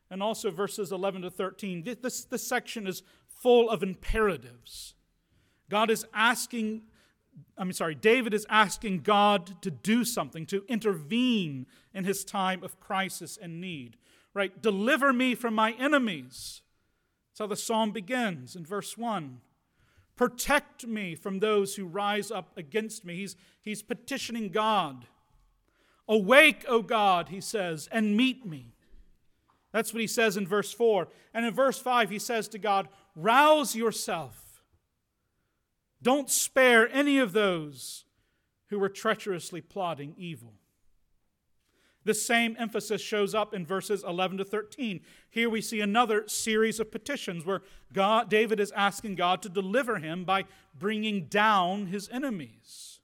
and 0.09 0.23
also 0.23 0.49
verses 0.49 0.91
11 0.91 1.23
to 1.23 1.29
13, 1.29 1.83
this, 2.01 2.23
this 2.23 2.47
section 2.47 2.87
is 2.87 3.03
full 3.27 3.69
of 3.69 3.83
imperatives. 3.83 4.95
God 5.69 5.91
is 5.91 6.05
asking, 6.13 6.83
I'm 7.57 7.71
sorry, 7.73 7.95
David 7.95 8.33
is 8.33 8.45
asking 8.49 9.01
God 9.01 9.61
to 9.61 9.71
do 9.71 10.05
something, 10.05 10.45
to 10.47 10.63
intervene 10.67 11.67
in 11.93 12.03
his 12.03 12.23
time 12.23 12.63
of 12.63 12.79
crisis 12.79 13.37
and 13.41 13.59
need. 13.59 13.97
Right? 14.33 14.61
Deliver 14.61 15.11
me 15.11 15.35
from 15.35 15.53
my 15.53 15.71
enemies. 15.73 16.61
That's 17.31 17.39
how 17.39 17.47
the 17.47 17.55
psalm 17.55 17.91
begins 17.91 18.55
in 18.55 18.65
verse 18.65 18.97
1. 18.97 19.41
Protect 20.15 20.85
me 20.85 21.15
from 21.15 21.39
those 21.39 21.75
who 21.75 21.85
rise 21.85 22.29
up 22.29 22.57
against 22.57 23.05
me. 23.05 23.15
He's, 23.15 23.35
he's 23.61 23.81
petitioning 23.81 24.49
God. 24.49 25.05
Awake, 26.07 26.65
O 26.67 26.81
God, 26.81 27.29
he 27.29 27.39
says, 27.39 27.87
and 27.91 28.17
meet 28.17 28.45
me. 28.45 28.73
That's 29.71 29.93
what 29.93 30.01
he 30.01 30.07
says 30.07 30.37
in 30.37 30.47
verse 30.47 30.73
4. 30.73 31.07
And 31.33 31.45
in 31.45 31.53
verse 31.53 31.79
5, 31.79 32.09
he 32.09 32.19
says 32.19 32.47
to 32.49 32.57
God, 32.57 32.89
Rouse 33.15 33.75
yourself. 33.75 34.48
Don't 36.01 36.29
spare 36.29 36.89
any 36.91 37.19
of 37.19 37.33
those 37.33 38.05
who 38.67 38.79
were 38.79 38.89
treacherously 38.89 39.61
plotting 39.61 40.15
evil. 40.17 40.53
The 42.05 42.13
same 42.13 42.55
emphasis 42.57 43.01
shows 43.01 43.35
up 43.35 43.53
in 43.53 43.65
verses 43.65 44.03
11 44.07 44.37
to 44.37 44.45
13. 44.45 45.01
Here 45.29 45.49
we 45.49 45.61
see 45.61 45.81
another 45.81 46.27
series 46.27 46.79
of 46.79 46.91
petitions 46.91 47.45
where 47.45 47.61
God, 47.93 48.29
David 48.29 48.59
is 48.59 48.71
asking 48.71 49.15
God 49.15 49.41
to 49.41 49.49
deliver 49.49 49.97
him 49.97 50.23
by 50.23 50.45
bringing 50.77 51.25
down 51.25 51.87
his 51.87 52.09
enemies. 52.09 52.99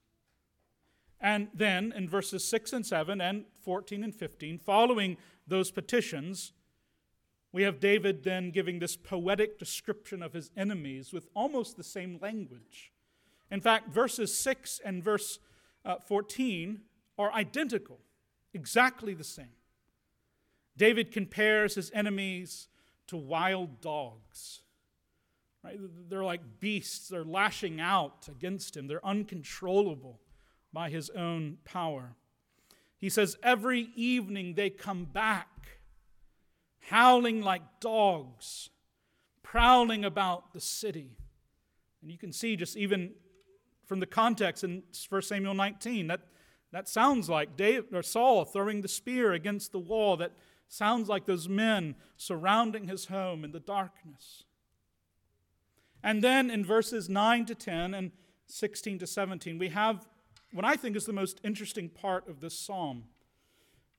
And 1.20 1.50
then 1.54 1.94
in 1.96 2.08
verses 2.08 2.48
6 2.48 2.72
and 2.72 2.86
7 2.86 3.20
and 3.20 3.46
14 3.64 4.04
and 4.04 4.16
15, 4.16 4.60
following 4.60 5.18
those 5.46 5.72
petitions, 5.72 6.54
we 7.56 7.64
have 7.64 7.80
David 7.80 8.26
then 8.26 8.52
giving 8.52 8.80
this 8.80 8.98
poetic 8.98 9.58
description 9.58 10.22
of 10.22 10.34
his 10.34 10.52
enemies 10.58 11.14
with 11.14 11.30
almost 11.34 11.78
the 11.78 11.86
same 11.86 12.20
language. 12.22 12.92
In 13.50 13.62
fact, 13.62 13.94
verses 13.94 14.38
6 14.38 14.82
and 14.84 15.02
verse 15.02 15.40
uh, 15.86 15.96
14 16.06 16.82
are 17.18 17.32
identical 17.32 18.00
exactly 18.54 19.14
the 19.14 19.24
same. 19.24 19.56
David 20.76 21.14
compares 21.14 21.76
his 21.76 21.92
enemies 21.94 22.68
to 23.08 23.16
wild 23.16 23.80
dogs. 23.80 24.64
Right? 25.64 25.80
They're 26.10 26.26
like 26.26 26.60
beasts, 26.60 27.08
they're 27.08 27.24
lashing 27.24 27.80
out 27.80 28.28
against 28.28 28.76
him, 28.76 28.88
they're 28.88 29.06
uncontrollable 29.06 30.20
by 30.74 30.90
his 30.90 31.10
own 31.12 31.60
power. 31.64 32.18
He 32.98 33.10
says, 33.10 33.38
Every 33.42 33.92
evening 33.96 34.56
they 34.56 34.70
come 34.70 35.06
back, 35.06 35.75
howling 36.90 37.42
like 37.42 37.62
dogs, 37.80 38.70
prowling 39.44 40.06
about 40.06 40.54
the 40.54 40.62
city. 40.62 41.18
And 42.02 42.12
you 42.12 42.18
can 42.18 42.32
see 42.32 42.56
just 42.56 42.78
even 42.78 43.12
from 43.86 44.00
the 44.00 44.06
context 44.06 44.64
in 44.64 44.84
1 45.10 45.22
Samuel 45.22 45.54
19 45.54 46.08
that 46.08 46.22
that 46.72 46.90
sounds 46.90 47.30
like 47.30 47.56
David, 47.56 47.94
or 47.94 48.04
Saul 48.04 48.44
throwing 48.44 48.82
the 48.82 48.90
spear 48.90 49.32
against 49.32 49.72
the 49.72 49.80
wall. 49.80 50.18
That 50.18 50.34
sounds 50.68 51.08
like 51.08 51.26
those 51.26 51.48
men 51.48 51.96
surrounding 52.18 52.90
his 52.90 53.06
home 53.06 53.46
in 53.46 53.54
the 53.54 53.62
darkness. 53.62 54.44
And 56.04 56.22
then 56.22 56.50
in 56.52 56.66
verses 56.66 57.08
9 57.08 57.46
to 57.46 57.56
10 57.56 57.94
and 57.94 58.12
16 58.48 59.00
to 59.00 59.08
17, 59.08 59.58
we 59.58 59.70
have 59.70 60.06
what 60.52 60.66
I 60.66 60.76
think 60.76 60.98
is 60.98 61.06
the 61.06 61.14
most 61.14 61.40
interesting 61.46 61.88
part 61.88 62.28
of 62.28 62.42
this 62.42 62.60
psalm. 62.60 63.06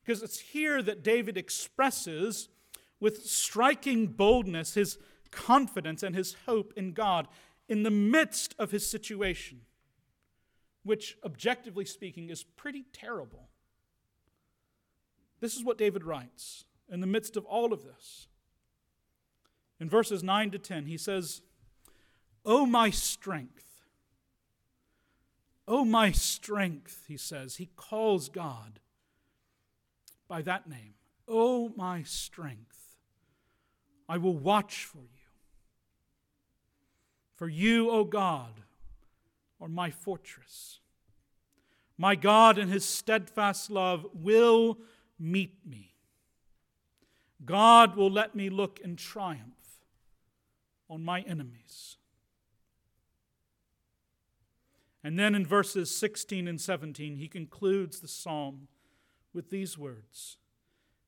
Because 0.05 0.23
it's 0.23 0.39
here 0.39 0.83
that 0.83 1.03
David 1.03 1.39
expresses 1.39 2.51
with 3.01 3.25
striking 3.25 4.07
boldness 4.07 4.75
his 4.75 4.99
confidence 5.31 6.03
and 6.03 6.15
his 6.15 6.37
hope 6.47 6.73
in 6.77 6.93
God 6.93 7.29
in 7.69 7.83
the 7.83 7.91
midst 7.91 8.55
of 8.59 8.71
his 8.71 8.89
situation 8.89 9.63
which, 10.87 11.19
objectively 11.25 11.85
speaking, 11.85 12.31
is 12.31 12.45
pretty 12.45 12.85
terrible. 12.93 13.49
This 15.41 15.57
is 15.57 15.65
what 15.65 15.79
David 15.79 16.05
writes 16.05 16.65
in 16.89 17.01
the 17.01 17.09
midst 17.09 17.37
of 17.37 17.45
all 17.45 17.73
of 17.73 17.83
this. 17.83 18.29
In 19.81 19.91
verses 19.91 20.23
9 20.23 20.53
to 20.53 20.59
10, 20.61 20.87
he 20.87 20.97
says, 20.97 21.43
O 22.45 22.65
my 22.65 22.91
strength, 22.91 23.67
O 25.67 25.85
my 25.85 26.13
strength, 26.13 27.05
he 27.09 27.17
says. 27.17 27.57
He 27.57 27.71
calls 27.75 28.29
God 28.29 28.79
by 30.29 30.41
that 30.43 30.69
name. 30.69 30.95
O 31.27 31.73
my 31.77 32.05
strength, 32.05 32.86
I 34.09 34.19
will 34.19 34.37
watch 34.37 34.85
for 34.85 34.99
you. 34.99 35.27
For 37.35 37.49
you, 37.49 37.91
O 37.91 38.05
God, 38.05 38.63
or 39.59 39.69
my 39.69 39.91
fortress. 39.91 40.81
My 41.99 42.15
God, 42.15 42.59
in 42.59 42.69
his 42.69 42.85
steadfast 42.85 43.71
love, 43.71 44.07
will 44.15 44.79
meet 45.19 45.55
me. 45.67 45.95
God 47.45 47.97
will 47.97 48.11
let 48.11 48.35
me 48.35 48.49
look 48.49 48.81
in 48.81 48.97
triumph 48.97 49.83
on 50.89 51.03
my 51.03 51.21
enemies. 51.23 51.97
And 55.03 55.19
then 55.19 55.35
in 55.35 55.47
verses 55.47 55.95
16 55.95 56.49
and 56.49 56.61
17, 56.61 57.17
he 57.17 57.29
concludes 57.29 58.01
the 58.01 58.09
psalm 58.09 58.69
with 59.33 59.51
these 59.51 59.79
words. 59.79 60.39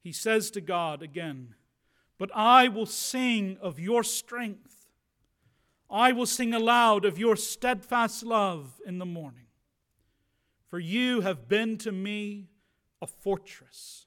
He 0.02 0.12
says 0.12 0.50
to 0.52 0.60
God 0.60 1.02
again, 1.02 1.54
But 2.18 2.30
I 2.34 2.68
will 2.68 2.86
sing 2.86 3.56
of 3.60 3.78
your 3.78 4.02
strength. 4.02 4.88
I 5.88 6.12
will 6.12 6.26
sing 6.26 6.52
aloud 6.52 7.04
of 7.04 7.18
your 7.18 7.36
steadfast 7.36 8.24
love 8.24 8.80
in 8.84 8.98
the 8.98 9.06
morning. 9.06 9.46
For 10.66 10.78
you 10.78 11.22
have 11.22 11.48
been 11.48 11.78
to 11.78 11.92
me 11.92 12.48
a 13.00 13.06
fortress 13.06 14.06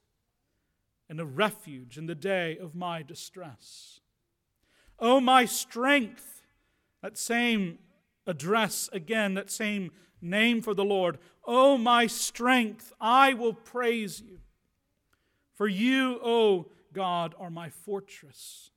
and 1.08 1.18
a 1.18 1.24
refuge 1.24 1.98
in 1.98 2.06
the 2.06 2.14
day 2.14 2.56
of 2.56 2.74
my 2.74 3.02
distress. 3.02 4.00
O 4.98 5.16
oh, 5.16 5.20
my 5.20 5.44
strength, 5.44 6.42
that 7.02 7.18
same 7.18 7.78
address 8.26 8.88
again, 8.92 9.34
that 9.34 9.50
same 9.50 9.90
name 10.20 10.62
for 10.62 10.74
the 10.74 10.84
Lord. 10.84 11.16
O 11.44 11.72
oh, 11.72 11.78
my 11.78 12.06
strength, 12.06 12.92
I 13.00 13.34
will 13.34 13.54
praise 13.54 14.20
you. 14.20 14.38
For 15.54 15.66
you, 15.66 16.20
O 16.22 16.68
God, 16.92 17.34
are 17.38 17.50
my 17.50 17.68
fortress 17.68 18.70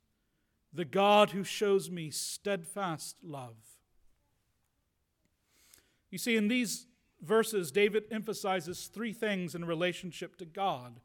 the 0.76 0.86
God 0.86 1.32
who 1.32 1.44
shows 1.44 1.90
me 1.90 2.10
steadfast 2.10 3.16
love. 3.24 3.56
You 6.12 6.18
see, 6.18 6.36
in 6.36 6.50
these 6.50 6.86
verses, 7.22 7.72
David 7.72 8.04
emphasizes 8.12 8.88
three 8.88 9.14
things 9.14 9.56
in 9.56 9.64
relationship 9.64 10.36
to 10.38 10.46
God, 10.46 11.00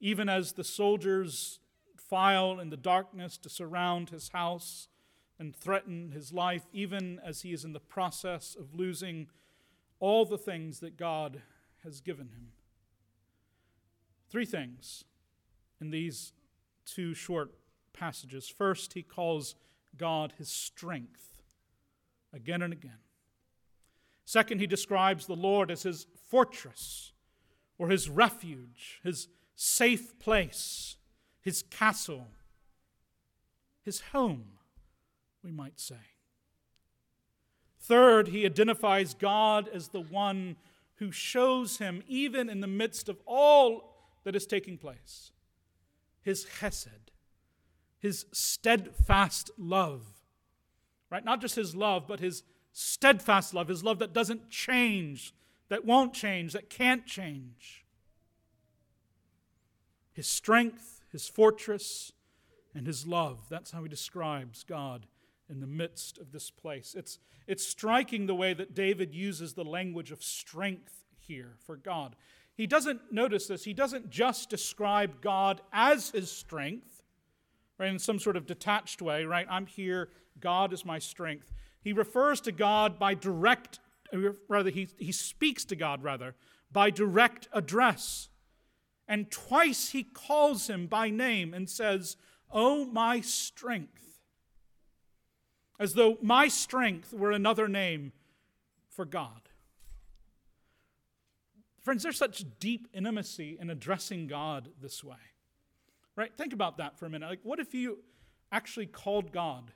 even 0.00 0.28
as 0.28 0.52
the 0.52 0.64
soldiers 0.64 1.60
file 1.96 2.58
in 2.58 2.70
the 2.70 2.76
darkness 2.76 3.38
to 3.38 3.48
surround 3.48 4.10
his 4.10 4.30
house 4.30 4.88
and 5.38 5.54
threaten 5.54 6.10
his 6.12 6.32
life, 6.32 6.66
even 6.72 7.20
as 7.24 7.42
he 7.42 7.52
is 7.52 7.64
in 7.64 7.72
the 7.72 7.80
process 7.80 8.56
of 8.58 8.74
losing 8.74 9.28
all 10.00 10.24
the 10.24 10.38
things 10.38 10.80
that 10.80 10.96
God 10.96 11.42
has 11.84 12.00
given 12.00 12.28
him. 12.28 12.48
Three 14.28 14.46
things 14.46 15.04
in 15.80 15.90
these 15.90 16.32
two 16.86 17.14
short 17.14 17.50
passages. 17.92 18.48
First, 18.48 18.94
he 18.94 19.02
calls 19.02 19.54
God 19.96 20.34
his 20.38 20.48
strength 20.48 21.42
again 22.32 22.62
and 22.62 22.72
again. 22.72 22.98
Second, 24.24 24.60
he 24.60 24.66
describes 24.66 25.26
the 25.26 25.34
Lord 25.34 25.70
as 25.70 25.84
his 25.84 26.06
fortress 26.28 27.12
or 27.78 27.88
his 27.88 28.08
refuge, 28.08 29.00
his 29.02 29.28
safe 29.54 30.18
place, 30.18 30.96
his 31.40 31.62
castle, 31.62 32.26
his 33.82 34.00
home, 34.12 34.58
we 35.42 35.52
might 35.52 35.78
say. 35.78 35.94
Third, 37.80 38.28
he 38.28 38.44
identifies 38.44 39.14
God 39.14 39.68
as 39.72 39.88
the 39.88 40.00
one 40.00 40.56
who 40.96 41.12
shows 41.12 41.78
him, 41.78 42.02
even 42.08 42.48
in 42.48 42.60
the 42.60 42.66
midst 42.66 43.08
of 43.08 43.20
all 43.26 43.94
that 44.24 44.34
is 44.34 44.46
taking 44.46 44.76
place, 44.76 45.30
his 46.26 46.44
chesed, 46.58 47.12
his 48.00 48.26
steadfast 48.32 49.48
love. 49.56 50.02
Right? 51.08 51.24
Not 51.24 51.40
just 51.40 51.54
his 51.54 51.76
love, 51.76 52.08
but 52.08 52.18
his 52.18 52.42
steadfast 52.72 53.54
love, 53.54 53.68
his 53.68 53.84
love 53.84 54.00
that 54.00 54.12
doesn't 54.12 54.50
change, 54.50 55.32
that 55.68 55.84
won't 55.84 56.12
change, 56.12 56.52
that 56.52 56.68
can't 56.68 57.06
change. 57.06 57.86
His 60.12 60.26
strength, 60.26 61.04
his 61.12 61.28
fortress, 61.28 62.10
and 62.74 62.88
his 62.88 63.06
love. 63.06 63.42
That's 63.48 63.70
how 63.70 63.84
he 63.84 63.88
describes 63.88 64.64
God 64.64 65.06
in 65.48 65.60
the 65.60 65.66
midst 65.68 66.18
of 66.18 66.32
this 66.32 66.50
place. 66.50 66.96
It's, 66.98 67.20
it's 67.46 67.64
striking 67.64 68.26
the 68.26 68.34
way 68.34 68.52
that 68.52 68.74
David 68.74 69.14
uses 69.14 69.54
the 69.54 69.64
language 69.64 70.10
of 70.10 70.24
strength 70.24 71.04
here 71.20 71.54
for 71.64 71.76
God. 71.76 72.16
He 72.56 72.66
doesn't 72.66 73.12
notice 73.12 73.46
this, 73.46 73.64
he 73.64 73.74
doesn't 73.74 74.10
just 74.10 74.48
describe 74.48 75.20
God 75.20 75.60
as 75.72 76.10
his 76.10 76.30
strength, 76.30 77.02
right, 77.78 77.90
in 77.90 77.98
some 77.98 78.18
sort 78.18 78.36
of 78.36 78.46
detached 78.46 79.02
way, 79.02 79.24
right? 79.24 79.46
I'm 79.50 79.66
here, 79.66 80.08
God 80.40 80.72
is 80.72 80.84
my 80.84 80.98
strength. 80.98 81.52
He 81.82 81.92
refers 81.92 82.40
to 82.42 82.52
God 82.52 82.98
by 82.98 83.14
direct, 83.14 83.78
uh, 84.12 84.30
rather, 84.48 84.70
he, 84.70 84.88
he 84.98 85.12
speaks 85.12 85.64
to 85.66 85.76
God, 85.76 86.02
rather, 86.02 86.34
by 86.72 86.90
direct 86.90 87.46
address. 87.52 88.30
And 89.06 89.30
twice 89.30 89.90
he 89.90 90.02
calls 90.02 90.68
him 90.68 90.86
by 90.86 91.10
name 91.10 91.54
and 91.54 91.68
says, 91.68 92.16
Oh, 92.50 92.86
my 92.86 93.20
strength. 93.20 94.20
As 95.78 95.94
though 95.94 96.16
my 96.22 96.48
strength 96.48 97.12
were 97.12 97.32
another 97.32 97.68
name 97.68 98.12
for 98.88 99.04
God. 99.04 99.42
Friends, 101.86 102.02
there's 102.02 102.18
such 102.18 102.44
deep 102.58 102.88
intimacy 102.92 103.56
in 103.60 103.70
addressing 103.70 104.26
God 104.26 104.70
this 104.82 105.04
way. 105.04 105.14
Right? 106.16 106.36
Think 106.36 106.52
about 106.52 106.78
that 106.78 106.98
for 106.98 107.06
a 107.06 107.08
minute. 107.08 107.28
Like, 107.28 107.44
what 107.44 107.60
if 107.60 107.74
you 107.74 107.98
actually 108.50 108.86
called 108.86 109.30
God 109.30 109.70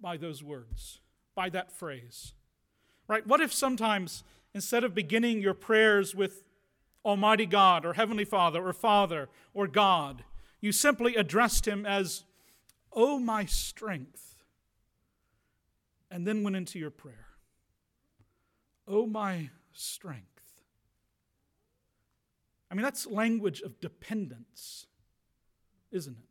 by 0.00 0.16
those 0.16 0.42
words, 0.42 1.00
by 1.34 1.50
that 1.50 1.70
phrase? 1.70 2.32
Right? 3.08 3.26
What 3.26 3.42
if 3.42 3.52
sometimes, 3.52 4.24
instead 4.54 4.84
of 4.84 4.94
beginning 4.94 5.42
your 5.42 5.52
prayers 5.52 6.14
with 6.14 6.44
Almighty 7.04 7.44
God 7.44 7.84
or 7.84 7.92
Heavenly 7.92 8.24
Father 8.24 8.66
or 8.66 8.72
Father 8.72 9.28
or 9.52 9.66
God, 9.66 10.24
you 10.62 10.72
simply 10.72 11.14
addressed 11.14 11.68
Him 11.68 11.84
as, 11.84 12.24
Oh, 12.90 13.18
my 13.18 13.44
strength, 13.44 14.36
and 16.10 16.26
then 16.26 16.42
went 16.42 16.56
into 16.56 16.78
your 16.78 16.90
prayer. 16.90 17.26
Oh, 18.86 19.06
my 19.06 19.50
strength. 19.74 20.37
I 22.70 22.74
mean, 22.74 22.82
that's 22.82 23.06
language 23.06 23.62
of 23.62 23.80
dependence, 23.80 24.86
isn't 25.90 26.16
it? 26.16 26.28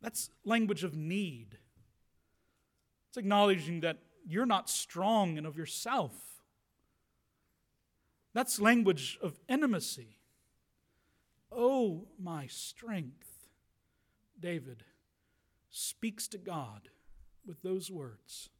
That's 0.00 0.30
language 0.44 0.84
of 0.84 0.94
need. 0.94 1.58
It's 3.08 3.16
acknowledging 3.16 3.80
that 3.80 3.98
you're 4.26 4.46
not 4.46 4.68
strong 4.68 5.38
and 5.38 5.46
of 5.46 5.56
yourself. 5.56 6.12
That's 8.32 8.60
language 8.60 9.18
of 9.22 9.38
intimacy. 9.48 10.18
Oh, 11.52 12.08
my 12.18 12.48
strength. 12.48 13.48
David 14.40 14.82
speaks 15.70 16.26
to 16.28 16.38
God 16.38 16.88
with 17.46 17.62
those 17.62 17.90
words. 17.90 18.50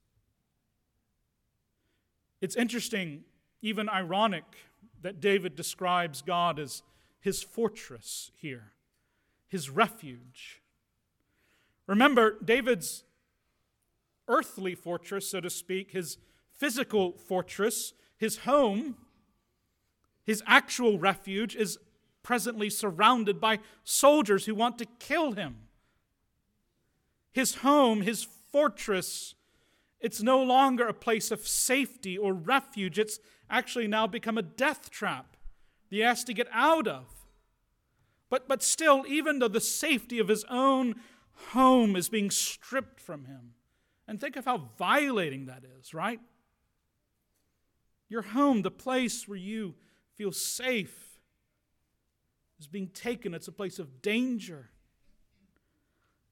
It's 2.41 2.57
interesting, 2.57 3.25
even 3.63 3.89
ironic, 3.89 4.45
that 5.05 5.21
David 5.21 5.55
describes 5.55 6.23
God 6.23 6.59
as 6.59 6.83
his 7.21 7.43
fortress 7.43 8.31
here, 8.37 8.73
his 9.47 9.69
refuge. 9.69 10.63
Remember, 11.87 12.39
David's 12.43 13.05
earthly 14.29 14.75
fortress, 14.75 15.31
so 15.31 15.43
to 15.43 15.51
speak, 15.51 15.91
his 15.91 16.17
physical 16.51 17.13
fortress, 17.13 17.93
his 18.17 18.39
home, 18.39 18.97
his 20.25 20.43
actual 20.47 20.99
refuge 20.99 21.55
is 21.55 21.79
presently 22.23 22.71
surrounded 22.71 23.39
by 23.39 23.59
soldiers 23.85 24.47
who 24.47 24.55
want 24.55 24.79
to 24.79 24.87
kill 24.99 25.33
him. 25.33 25.57
His 27.31 27.57
home, 27.57 28.01
his 28.01 28.25
fortress, 28.25 29.35
it's 30.05 30.23
no 30.23 30.43
longer 30.43 30.87
a 30.87 30.93
place 30.93 31.31
of 31.31 31.49
safety 31.49 32.19
or 32.19 32.35
refuge. 32.35 32.99
It's 32.99 33.19
actually 33.49 33.89
now 33.89 34.07
become 34.07 34.37
a 34.37 34.43
death 34.43 34.91
trap 34.91 35.35
that 35.89 35.97
he 35.97 36.03
has 36.03 36.23
to 36.25 36.35
get 36.35 36.47
out 36.53 36.87
of. 36.87 37.07
But, 38.29 38.47
but 38.47 38.63
still, 38.63 39.07
even 39.09 39.39
though 39.39 39.49
the 39.49 39.63
safety 39.63 40.19
of 40.19 40.29
his 40.29 40.45
own 40.51 40.97
home 41.53 41.97
is 41.97 42.11
being 42.11 42.31
stripped 42.31 43.01
from 43.01 43.25
him, 43.25 43.55
and 44.07 44.21
think 44.21 44.37
of 44.37 44.45
how 44.45 44.69
violating 44.77 45.47
that 45.47 45.65
is, 45.81 45.95
right? 45.95 46.21
Your 48.11 48.23
home, 48.23 48.61
the 48.61 48.71
place 48.71 49.27
where 49.27 49.39
you 49.39 49.75
feel 50.17 50.33
safe, 50.33 51.19
is 52.61 52.67
being 52.67 52.89
taken. 52.89 53.33
It's 53.33 53.49
a 53.49 53.53
place 53.53 53.79
of 53.79 54.03
danger. 54.03 54.69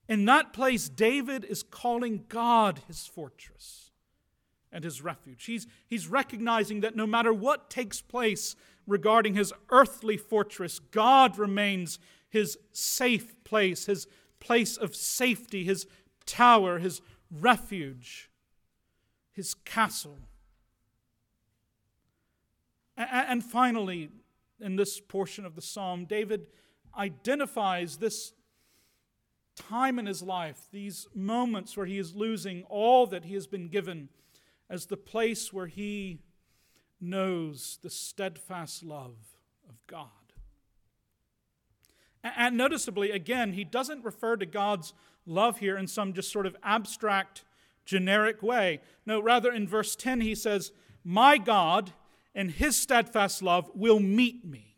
In 0.08 0.24
that 0.26 0.52
place, 0.52 0.88
David 0.88 1.44
is 1.44 1.62
calling 1.62 2.24
God 2.28 2.80
his 2.86 3.06
fortress 3.06 3.90
and 4.72 4.84
his 4.84 5.02
refuge. 5.02 5.44
He's, 5.44 5.66
he's 5.86 6.08
recognizing 6.08 6.80
that 6.80 6.96
no 6.96 7.06
matter 7.06 7.32
what 7.32 7.70
takes 7.70 8.00
place 8.00 8.56
regarding 8.86 9.34
his 9.34 9.52
earthly 9.70 10.16
fortress, 10.16 10.78
God 10.78 11.38
remains 11.38 11.98
his 12.28 12.58
safe 12.72 13.42
place, 13.44 13.86
his 13.86 14.06
place 14.40 14.76
of 14.76 14.96
safety, 14.96 15.64
his 15.64 15.86
tower, 16.26 16.78
his 16.78 17.00
refuge, 17.30 18.30
his 19.32 19.54
castle. 19.54 20.18
And 22.96 23.44
finally, 23.44 24.10
in 24.60 24.76
this 24.76 25.00
portion 25.00 25.44
of 25.44 25.54
the 25.54 25.62
psalm, 25.62 26.04
David 26.04 26.46
identifies 26.96 27.98
this 27.98 28.32
time 29.56 29.98
in 29.98 30.06
his 30.06 30.22
life, 30.22 30.68
these 30.70 31.06
moments 31.14 31.76
where 31.76 31.86
he 31.86 31.98
is 31.98 32.14
losing 32.14 32.64
all 32.64 33.06
that 33.06 33.24
he 33.24 33.34
has 33.34 33.46
been 33.46 33.68
given, 33.68 34.08
as 34.70 34.86
the 34.86 34.96
place 34.96 35.52
where 35.52 35.66
he 35.66 36.20
knows 37.00 37.78
the 37.82 37.90
steadfast 37.90 38.82
love 38.82 39.16
of 39.68 39.86
God. 39.86 40.08
And 42.24 42.56
noticeably, 42.56 43.10
again, 43.10 43.52
he 43.52 43.64
doesn't 43.64 44.04
refer 44.04 44.36
to 44.36 44.46
God's 44.46 44.94
love 45.26 45.58
here 45.58 45.76
in 45.76 45.86
some 45.86 46.12
just 46.12 46.30
sort 46.30 46.46
of 46.46 46.56
abstract, 46.62 47.44
generic 47.84 48.42
way. 48.42 48.80
No, 49.04 49.20
rather 49.20 49.52
in 49.52 49.66
verse 49.66 49.96
10, 49.96 50.20
he 50.20 50.34
says, 50.34 50.72
My 51.04 51.36
God 51.36 51.92
and 52.34 52.50
his 52.50 52.76
steadfast 52.76 53.42
love 53.42 53.70
will 53.74 54.00
meet 54.00 54.44
me, 54.44 54.76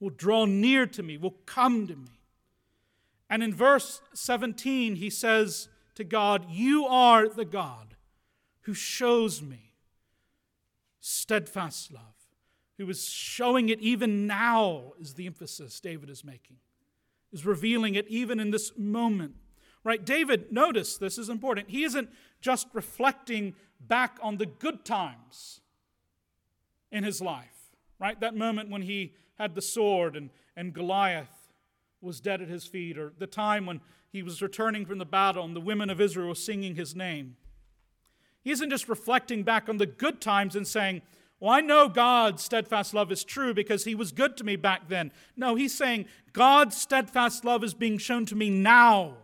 will 0.00 0.10
draw 0.10 0.46
near 0.46 0.86
to 0.86 1.02
me, 1.02 1.18
will 1.18 1.36
come 1.46 1.86
to 1.86 1.96
me. 1.96 2.13
And 3.28 3.42
in 3.42 3.54
verse 3.54 4.00
17, 4.12 4.96
he 4.96 5.10
says 5.10 5.68
to 5.94 6.04
God, 6.04 6.46
You 6.50 6.86
are 6.86 7.28
the 7.28 7.44
God 7.44 7.96
who 8.62 8.74
shows 8.74 9.42
me 9.42 9.72
steadfast 11.00 11.92
love, 11.92 12.14
who 12.78 12.88
is 12.88 13.08
showing 13.08 13.68
it 13.68 13.80
even 13.80 14.26
now, 14.26 14.92
is 14.98 15.14
the 15.14 15.26
emphasis 15.26 15.80
David 15.80 16.10
is 16.10 16.24
making 16.24 16.56
is 17.34 17.44
revealing 17.44 17.96
it 17.96 18.06
even 18.08 18.40
in 18.40 18.52
this 18.52 18.72
moment. 18.78 19.34
Right? 19.82 20.02
David, 20.02 20.50
notice 20.50 20.96
this 20.96 21.18
is 21.18 21.28
important. 21.28 21.68
He 21.68 21.84
isn't 21.84 22.08
just 22.40 22.68
reflecting 22.72 23.54
back 23.78 24.18
on 24.22 24.38
the 24.38 24.46
good 24.46 24.84
times 24.84 25.60
in 26.90 27.04
his 27.04 27.20
life, 27.20 27.72
right? 27.98 28.18
That 28.18 28.34
moment 28.34 28.70
when 28.70 28.82
he 28.82 29.12
had 29.36 29.54
the 29.54 29.60
sword 29.60 30.16
and, 30.16 30.30
and 30.56 30.72
Goliath 30.72 31.43
was 32.04 32.20
dead 32.20 32.42
at 32.42 32.48
his 32.48 32.66
feet, 32.66 32.96
or 32.96 33.12
the 33.18 33.26
time 33.26 33.66
when 33.66 33.80
he 34.12 34.22
was 34.22 34.40
returning 34.40 34.86
from 34.86 34.98
the 34.98 35.04
battle 35.04 35.44
and 35.44 35.56
the 35.56 35.60
women 35.60 35.90
of 35.90 36.00
Israel 36.00 36.28
were 36.28 36.34
singing 36.34 36.76
his 36.76 36.94
name. 36.94 37.36
He 38.42 38.50
isn't 38.50 38.70
just 38.70 38.88
reflecting 38.88 39.42
back 39.42 39.68
on 39.68 39.78
the 39.78 39.86
good 39.86 40.20
times 40.20 40.54
and 40.54 40.68
saying, 40.68 41.02
well, 41.40 41.52
I 41.52 41.60
know 41.60 41.88
God's 41.88 42.42
steadfast 42.42 42.94
love 42.94 43.10
is 43.10 43.24
true 43.24 43.54
because 43.54 43.84
he 43.84 43.94
was 43.94 44.12
good 44.12 44.36
to 44.36 44.44
me 44.44 44.56
back 44.56 44.88
then. 44.88 45.12
No, 45.36 45.56
he's 45.56 45.76
saying 45.76 46.06
God's 46.32 46.76
steadfast 46.76 47.44
love 47.44 47.64
is 47.64 47.74
being 47.74 47.98
shown 47.98 48.24
to 48.26 48.36
me 48.36 48.50
now. 48.50 49.14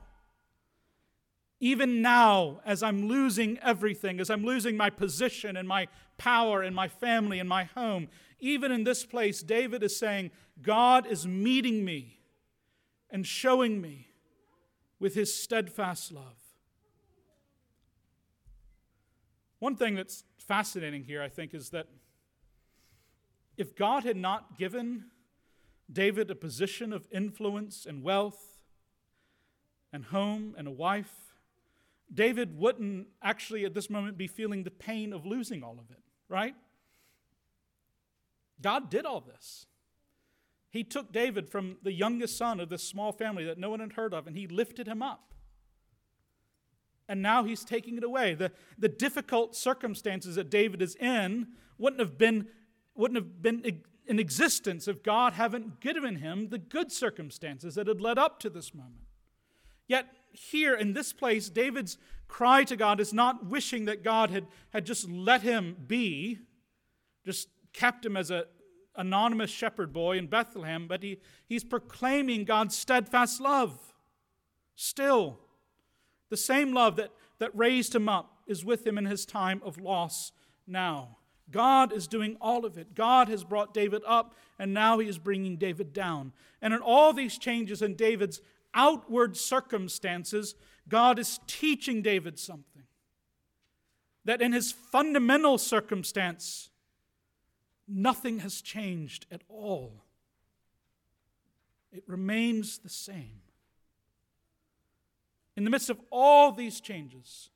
Even 1.61 2.03
now, 2.03 2.61
as 2.65 2.83
I'm 2.83 3.07
losing 3.07 3.59
everything, 3.59 4.19
as 4.19 4.31
I'm 4.31 4.45
losing 4.45 4.77
my 4.77 4.91
position 4.91 5.57
and 5.57 5.69
my 5.69 5.89
power 6.19 6.63
and 6.63 6.75
my 6.75 6.89
family 6.89 7.39
and 7.39 7.49
my 7.49 7.65
home, 7.65 8.09
even 8.41 8.73
in 8.73 8.85
this 8.85 9.05
place, 9.05 9.43
David 9.43 9.83
is 9.83 9.97
saying, 9.99 10.31
God 10.63 11.07
is 11.07 11.27
meeting 11.27 11.85
me 11.85 12.20
and 13.11 13.27
showing 13.27 13.81
me 13.81 14.09
with 14.99 15.15
his 15.15 15.35
steadfast 15.35 16.13
love. 16.13 16.37
One 19.59 19.77
thing 19.77 19.95
that's 19.95 20.25
fascinating 20.39 21.05
here, 21.05 21.23
I 21.23 21.29
think, 21.29 21.55
is 21.55 21.71
that 21.71 21.87
if 23.57 23.77
God 23.77 24.05
had 24.05 24.17
not 24.17 24.59
given 24.59 25.07
David 25.93 26.31
a 26.31 26.35
position 26.35 26.93
of 26.93 27.07
influence 27.13 27.85
and 27.85 28.03
wealth 28.03 28.63
and 29.93 30.05
home 30.07 30.55
and 30.57 30.67
a 30.67 30.71
wife, 30.71 31.13
David 32.13 32.59
wouldn't 32.59 33.09
actually 33.23 33.65
at 33.65 33.75
this 33.75 33.91
moment 33.91 34.17
be 34.17 34.27
feeling 34.27 34.65
the 34.65 34.71
pain 34.71 35.13
of 35.13 35.27
losing 35.27 35.63
all 35.63 35.79
of 35.79 35.91
it, 35.91 36.03
right? 36.29 36.55
God 38.61 38.91
did 38.91 39.05
all 39.05 39.21
this. 39.21 39.67
He 40.71 40.85
took 40.85 41.13
David 41.13 41.49
from 41.51 41.79
the 41.83 41.93
youngest 41.93 42.39
son 42.39 42.61
of 42.61 42.69
this 42.69 42.83
small 42.83 43.13
family 43.13 43.45
that 43.45 43.59
no 43.59 43.71
one 43.71 43.81
had 43.81 43.95
heard 43.95 44.15
of, 44.15 44.27
and 44.27 44.37
he 44.37 44.47
lifted 44.47 44.87
him 44.87 45.03
up. 45.03 45.35
and 47.11 47.21
now 47.21 47.43
he's 47.43 47.65
taking 47.65 47.97
it 47.97 48.05
away. 48.05 48.35
The, 48.35 48.53
the 48.79 48.89
difficult 48.89 49.57
circumstances 49.57 50.37
that 50.37 50.49
David 50.49 50.81
is 50.81 50.95
in 50.95 51.49
wouldn't 51.77 51.99
have 51.99 52.17
been, 52.17 52.47
wouldn't 52.95 53.17
have 53.17 53.43
been 53.43 53.83
in 54.07 54.21
existence 54.21 54.87
if 54.87 55.03
God 55.03 55.33
hadn't 55.33 55.81
given 55.81 56.17
him 56.17 56.51
the 56.51 56.59
good 56.59 56.93
circumstances 56.93 57.75
that 57.75 57.89
had 57.89 58.01
led 58.01 58.17
up 58.17 58.39
to 58.41 58.49
this 58.49 58.73
moment. 58.73 59.03
Yet, 59.89 60.07
here 60.31 60.77
in 60.77 60.93
this 60.93 61.13
place, 61.13 61.51
David's 61.51 61.99
cry 62.29 62.63
to 62.63 62.77
God 62.77 63.01
is 63.01 63.13
not 63.13 63.45
wishing 63.47 63.87
that 63.87 64.05
God 64.05 64.31
had, 64.31 64.47
had 64.73 64.87
just 64.87 65.11
let 65.11 65.43
him 65.43 65.77
be, 65.89 66.39
just 67.25 67.49
kept 67.73 68.07
him 68.07 68.17
as 68.17 68.31
an 68.31 68.45
anonymous 68.97 69.51
shepherd 69.51 69.93
boy 69.93 70.19
in 70.19 70.27
Bethlehem, 70.27 70.87
but 70.87 71.03
he, 71.03 71.19
he's 71.47 71.65
proclaiming 71.65 72.45
God's 72.45 72.77
steadfast 72.77 73.41
love. 73.41 73.79
Still, 74.75 75.39
the 76.29 76.37
same 76.37 76.73
love 76.73 76.97
that, 76.97 77.11
that 77.39 77.57
raised 77.57 77.95
him 77.95 78.09
up 78.09 78.39
is 78.47 78.65
with 78.65 78.87
him 78.87 78.99
in 78.99 79.05
his 79.05 79.27
time 79.27 79.61
of 79.65 79.79
loss 79.79 80.33
now. 80.67 81.19
God 81.51 81.93
is 81.93 82.07
doing 82.07 82.37
all 82.41 82.65
of 82.65 82.79
it. 82.79 82.95
God 82.95 83.29
has 83.29 83.45
brought 83.45 83.75
David 83.75 84.03
up, 84.07 84.35
and 84.59 84.73
now 84.73 84.99
he 84.99 85.09
is 85.09 85.19
bringing 85.19 85.57
David 85.57 85.93
down. 85.93 86.33
And 86.63 86.73
in 86.73 86.81
all 86.81 87.13
these 87.13 87.39
changes 87.39 87.83
in 87.83 87.97
David's 87.97 88.41
outward 88.73 89.37
circumstances, 89.37 90.55
God 90.89 91.19
is 91.19 91.41
teaching 91.47 92.03
David 92.03 92.39
something. 92.39 92.85
That 94.25 94.43
in 94.43 94.53
his 94.53 94.71
fundamental 94.71 95.59
circumstance, 95.59 96.71
nothing 97.91 98.41
has 98.41 98.61
changed 98.61 99.27
at 99.31 99.43
all. 99.49 100.05
It 101.93 102.05
remains 102.07 102.79
the 102.79 102.89
same. 102.89 103.41
In 105.57 105.65
the 105.65 105.71
midst 105.71 105.91
of 105.91 106.01
all 106.11 106.53
these 106.53 106.81
changes, 106.81 107.51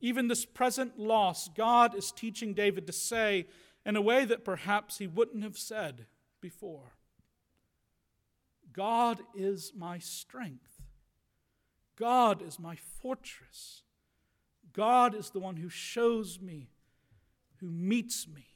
even 0.00 0.28
this 0.28 0.44
present 0.44 0.98
loss, 0.98 1.48
God 1.48 1.94
is 1.94 2.12
teaching 2.12 2.52
David 2.52 2.86
to 2.86 2.92
say 2.92 3.46
in 3.86 3.96
a 3.96 4.02
way 4.02 4.24
that 4.24 4.44
perhaps 4.44 4.98
he 4.98 5.06
wouldn't 5.06 5.44
have 5.44 5.56
said 5.56 6.06
before 6.40 6.92
God 8.72 9.20
is 9.36 9.72
my 9.76 9.98
strength, 9.98 10.82
God 11.96 12.42
is 12.42 12.58
my 12.58 12.76
fortress. 12.76 13.82
God 14.72 15.14
is 15.14 15.30
the 15.30 15.38
one 15.38 15.54
who 15.54 15.68
shows 15.68 16.40
me, 16.40 16.70
who 17.58 17.70
meets 17.70 18.26
me 18.26 18.53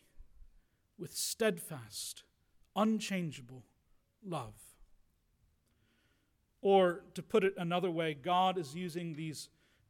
with 0.99 1.15
steadfast, 1.15 2.25
unchangeable 2.75 3.65
love. 4.25 4.55
Or 6.61 7.05
to 7.15 7.23
put 7.23 7.45
it 7.45 7.55
another 7.57 7.91
way, 7.91 8.15
God 8.15 8.59
is 8.59 8.75
using 8.75 9.15
these 9.15 9.49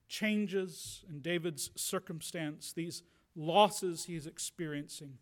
changes 0.08 1.04
in 1.08 1.20
David's 1.20 1.70
circumstance, 1.76 2.72
these 2.72 3.02
losses 3.34 4.04
he's 4.04 4.26
experiencing, 4.26 5.18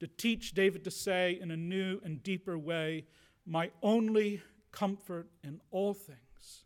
to 0.00 0.06
teach 0.06 0.52
David 0.52 0.82
to 0.84 0.90
say 0.90 1.38
in 1.40 1.50
a 1.50 1.56
new 1.56 2.00
and 2.04 2.22
deeper 2.22 2.58
way, 2.58 3.04
My 3.46 3.70
only 3.82 4.42
comfort 4.72 5.28
in 5.44 5.60
all 5.70 5.94
things 5.94 6.64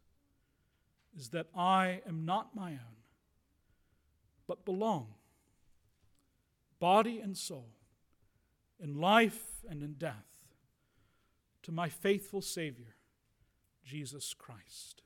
is 1.16 1.30
that 1.30 1.46
I 1.54 2.00
am 2.06 2.24
not 2.24 2.54
my 2.54 2.70
own, 2.72 2.96
but 4.46 4.64
belong, 4.64 5.14
body 6.80 7.20
and 7.20 7.36
soul, 7.36 7.70
in 8.82 9.00
life 9.00 9.64
and 9.68 9.82
in 9.82 9.94
death, 9.94 10.26
to 11.62 11.72
my 11.72 11.88
faithful 11.88 12.42
Savior, 12.42 12.96
Jesus 13.84 14.34
Christ. 14.34 15.02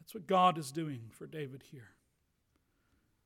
That's 0.00 0.14
what 0.14 0.26
God 0.26 0.58
is 0.58 0.72
doing 0.72 1.10
for 1.10 1.26
David 1.26 1.64
here. 1.70 1.90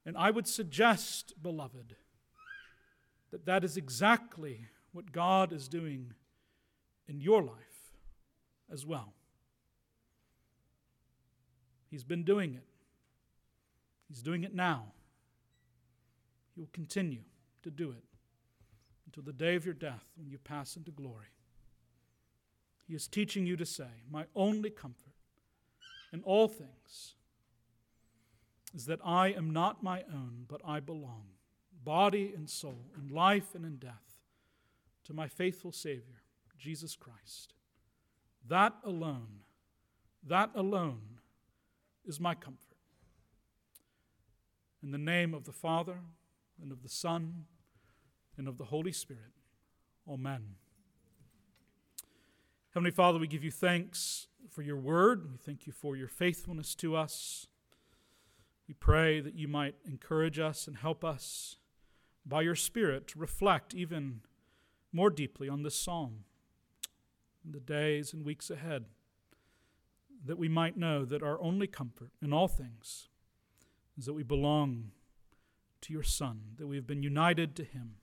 And 0.04 0.16
I 0.16 0.30
would 0.30 0.48
suggest, 0.48 1.34
beloved, 1.40 1.94
that 3.30 3.46
that 3.46 3.64
is 3.64 3.76
exactly 3.76 4.66
what 4.92 5.12
God 5.12 5.52
is 5.52 5.68
doing 5.68 6.12
in 7.08 7.20
your 7.20 7.42
life 7.42 7.92
as 8.70 8.84
well. 8.84 9.14
He's 11.90 12.04
been 12.04 12.24
doing 12.24 12.54
it, 12.54 12.64
He's 14.08 14.22
doing 14.22 14.44
it 14.44 14.54
now. 14.54 14.92
He 16.54 16.60
will 16.60 16.68
continue 16.72 17.20
to 17.62 17.70
do 17.70 17.90
it 17.90 18.04
until 19.06 19.22
the 19.22 19.32
day 19.32 19.54
of 19.54 19.64
your 19.64 19.74
death 19.74 20.04
when 20.16 20.30
you 20.30 20.38
pass 20.38 20.76
into 20.76 20.90
glory. 20.90 21.26
He 22.86 22.94
is 22.94 23.06
teaching 23.06 23.46
you 23.46 23.56
to 23.56 23.66
say, 23.66 24.02
My 24.10 24.26
only 24.34 24.70
comfort 24.70 25.12
in 26.12 26.22
all 26.22 26.48
things 26.48 27.14
is 28.74 28.86
that 28.86 29.00
I 29.04 29.28
am 29.28 29.52
not 29.52 29.82
my 29.82 30.02
own, 30.12 30.44
but 30.48 30.60
I 30.66 30.80
belong, 30.80 31.24
body 31.84 32.32
and 32.34 32.48
soul, 32.48 32.86
in 32.96 33.14
life 33.14 33.54
and 33.54 33.64
in 33.64 33.76
death, 33.76 34.20
to 35.04 35.12
my 35.12 35.28
faithful 35.28 35.72
Savior, 35.72 36.22
Jesus 36.58 36.96
Christ. 36.96 37.54
That 38.48 38.74
alone, 38.84 39.40
that 40.26 40.50
alone 40.54 41.20
is 42.04 42.18
my 42.18 42.34
comfort. 42.34 42.58
In 44.82 44.90
the 44.90 44.98
name 44.98 45.32
of 45.34 45.44
the 45.44 45.52
Father, 45.52 45.98
and 46.62 46.72
of 46.72 46.82
the 46.82 46.88
Son, 46.88 47.44
and 48.38 48.48
of 48.48 48.56
the 48.56 48.66
Holy 48.66 48.92
Spirit. 48.92 49.32
Amen. 50.08 50.54
Heavenly 52.72 52.90
Father, 52.90 53.18
we 53.18 53.26
give 53.26 53.44
you 53.44 53.50
thanks 53.50 54.28
for 54.48 54.62
your 54.62 54.78
word. 54.78 55.30
We 55.30 55.36
thank 55.36 55.66
you 55.66 55.72
for 55.72 55.96
your 55.96 56.08
faithfulness 56.08 56.74
to 56.76 56.96
us. 56.96 57.46
We 58.66 58.74
pray 58.74 59.20
that 59.20 59.34
you 59.34 59.48
might 59.48 59.74
encourage 59.84 60.38
us 60.38 60.66
and 60.66 60.78
help 60.78 61.04
us 61.04 61.56
by 62.24 62.42
your 62.42 62.54
Spirit 62.54 63.08
to 63.08 63.18
reflect 63.18 63.74
even 63.74 64.20
more 64.92 65.10
deeply 65.10 65.48
on 65.48 65.62
this 65.62 65.78
psalm 65.78 66.24
in 67.44 67.52
the 67.52 67.60
days 67.60 68.12
and 68.12 68.24
weeks 68.24 68.50
ahead, 68.50 68.84
that 70.24 70.38
we 70.38 70.48
might 70.48 70.76
know 70.76 71.04
that 71.04 71.22
our 71.22 71.40
only 71.40 71.66
comfort 71.66 72.12
in 72.22 72.32
all 72.32 72.48
things 72.48 73.08
is 73.98 74.06
that 74.06 74.12
we 74.12 74.22
belong 74.22 74.92
to 75.82 75.92
your 75.92 76.02
Son, 76.02 76.40
that 76.58 76.66
we 76.66 76.76
have 76.76 76.86
been 76.86 77.02
united 77.02 77.54
to 77.56 77.64
him, 77.64 77.96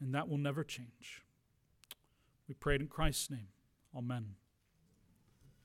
and 0.00 0.14
that 0.14 0.28
will 0.28 0.38
never 0.38 0.64
change. 0.64 1.22
We 2.48 2.54
prayed 2.54 2.80
in 2.80 2.88
Christ's 2.88 3.30
name. 3.30 3.48
Amen. 3.96 4.34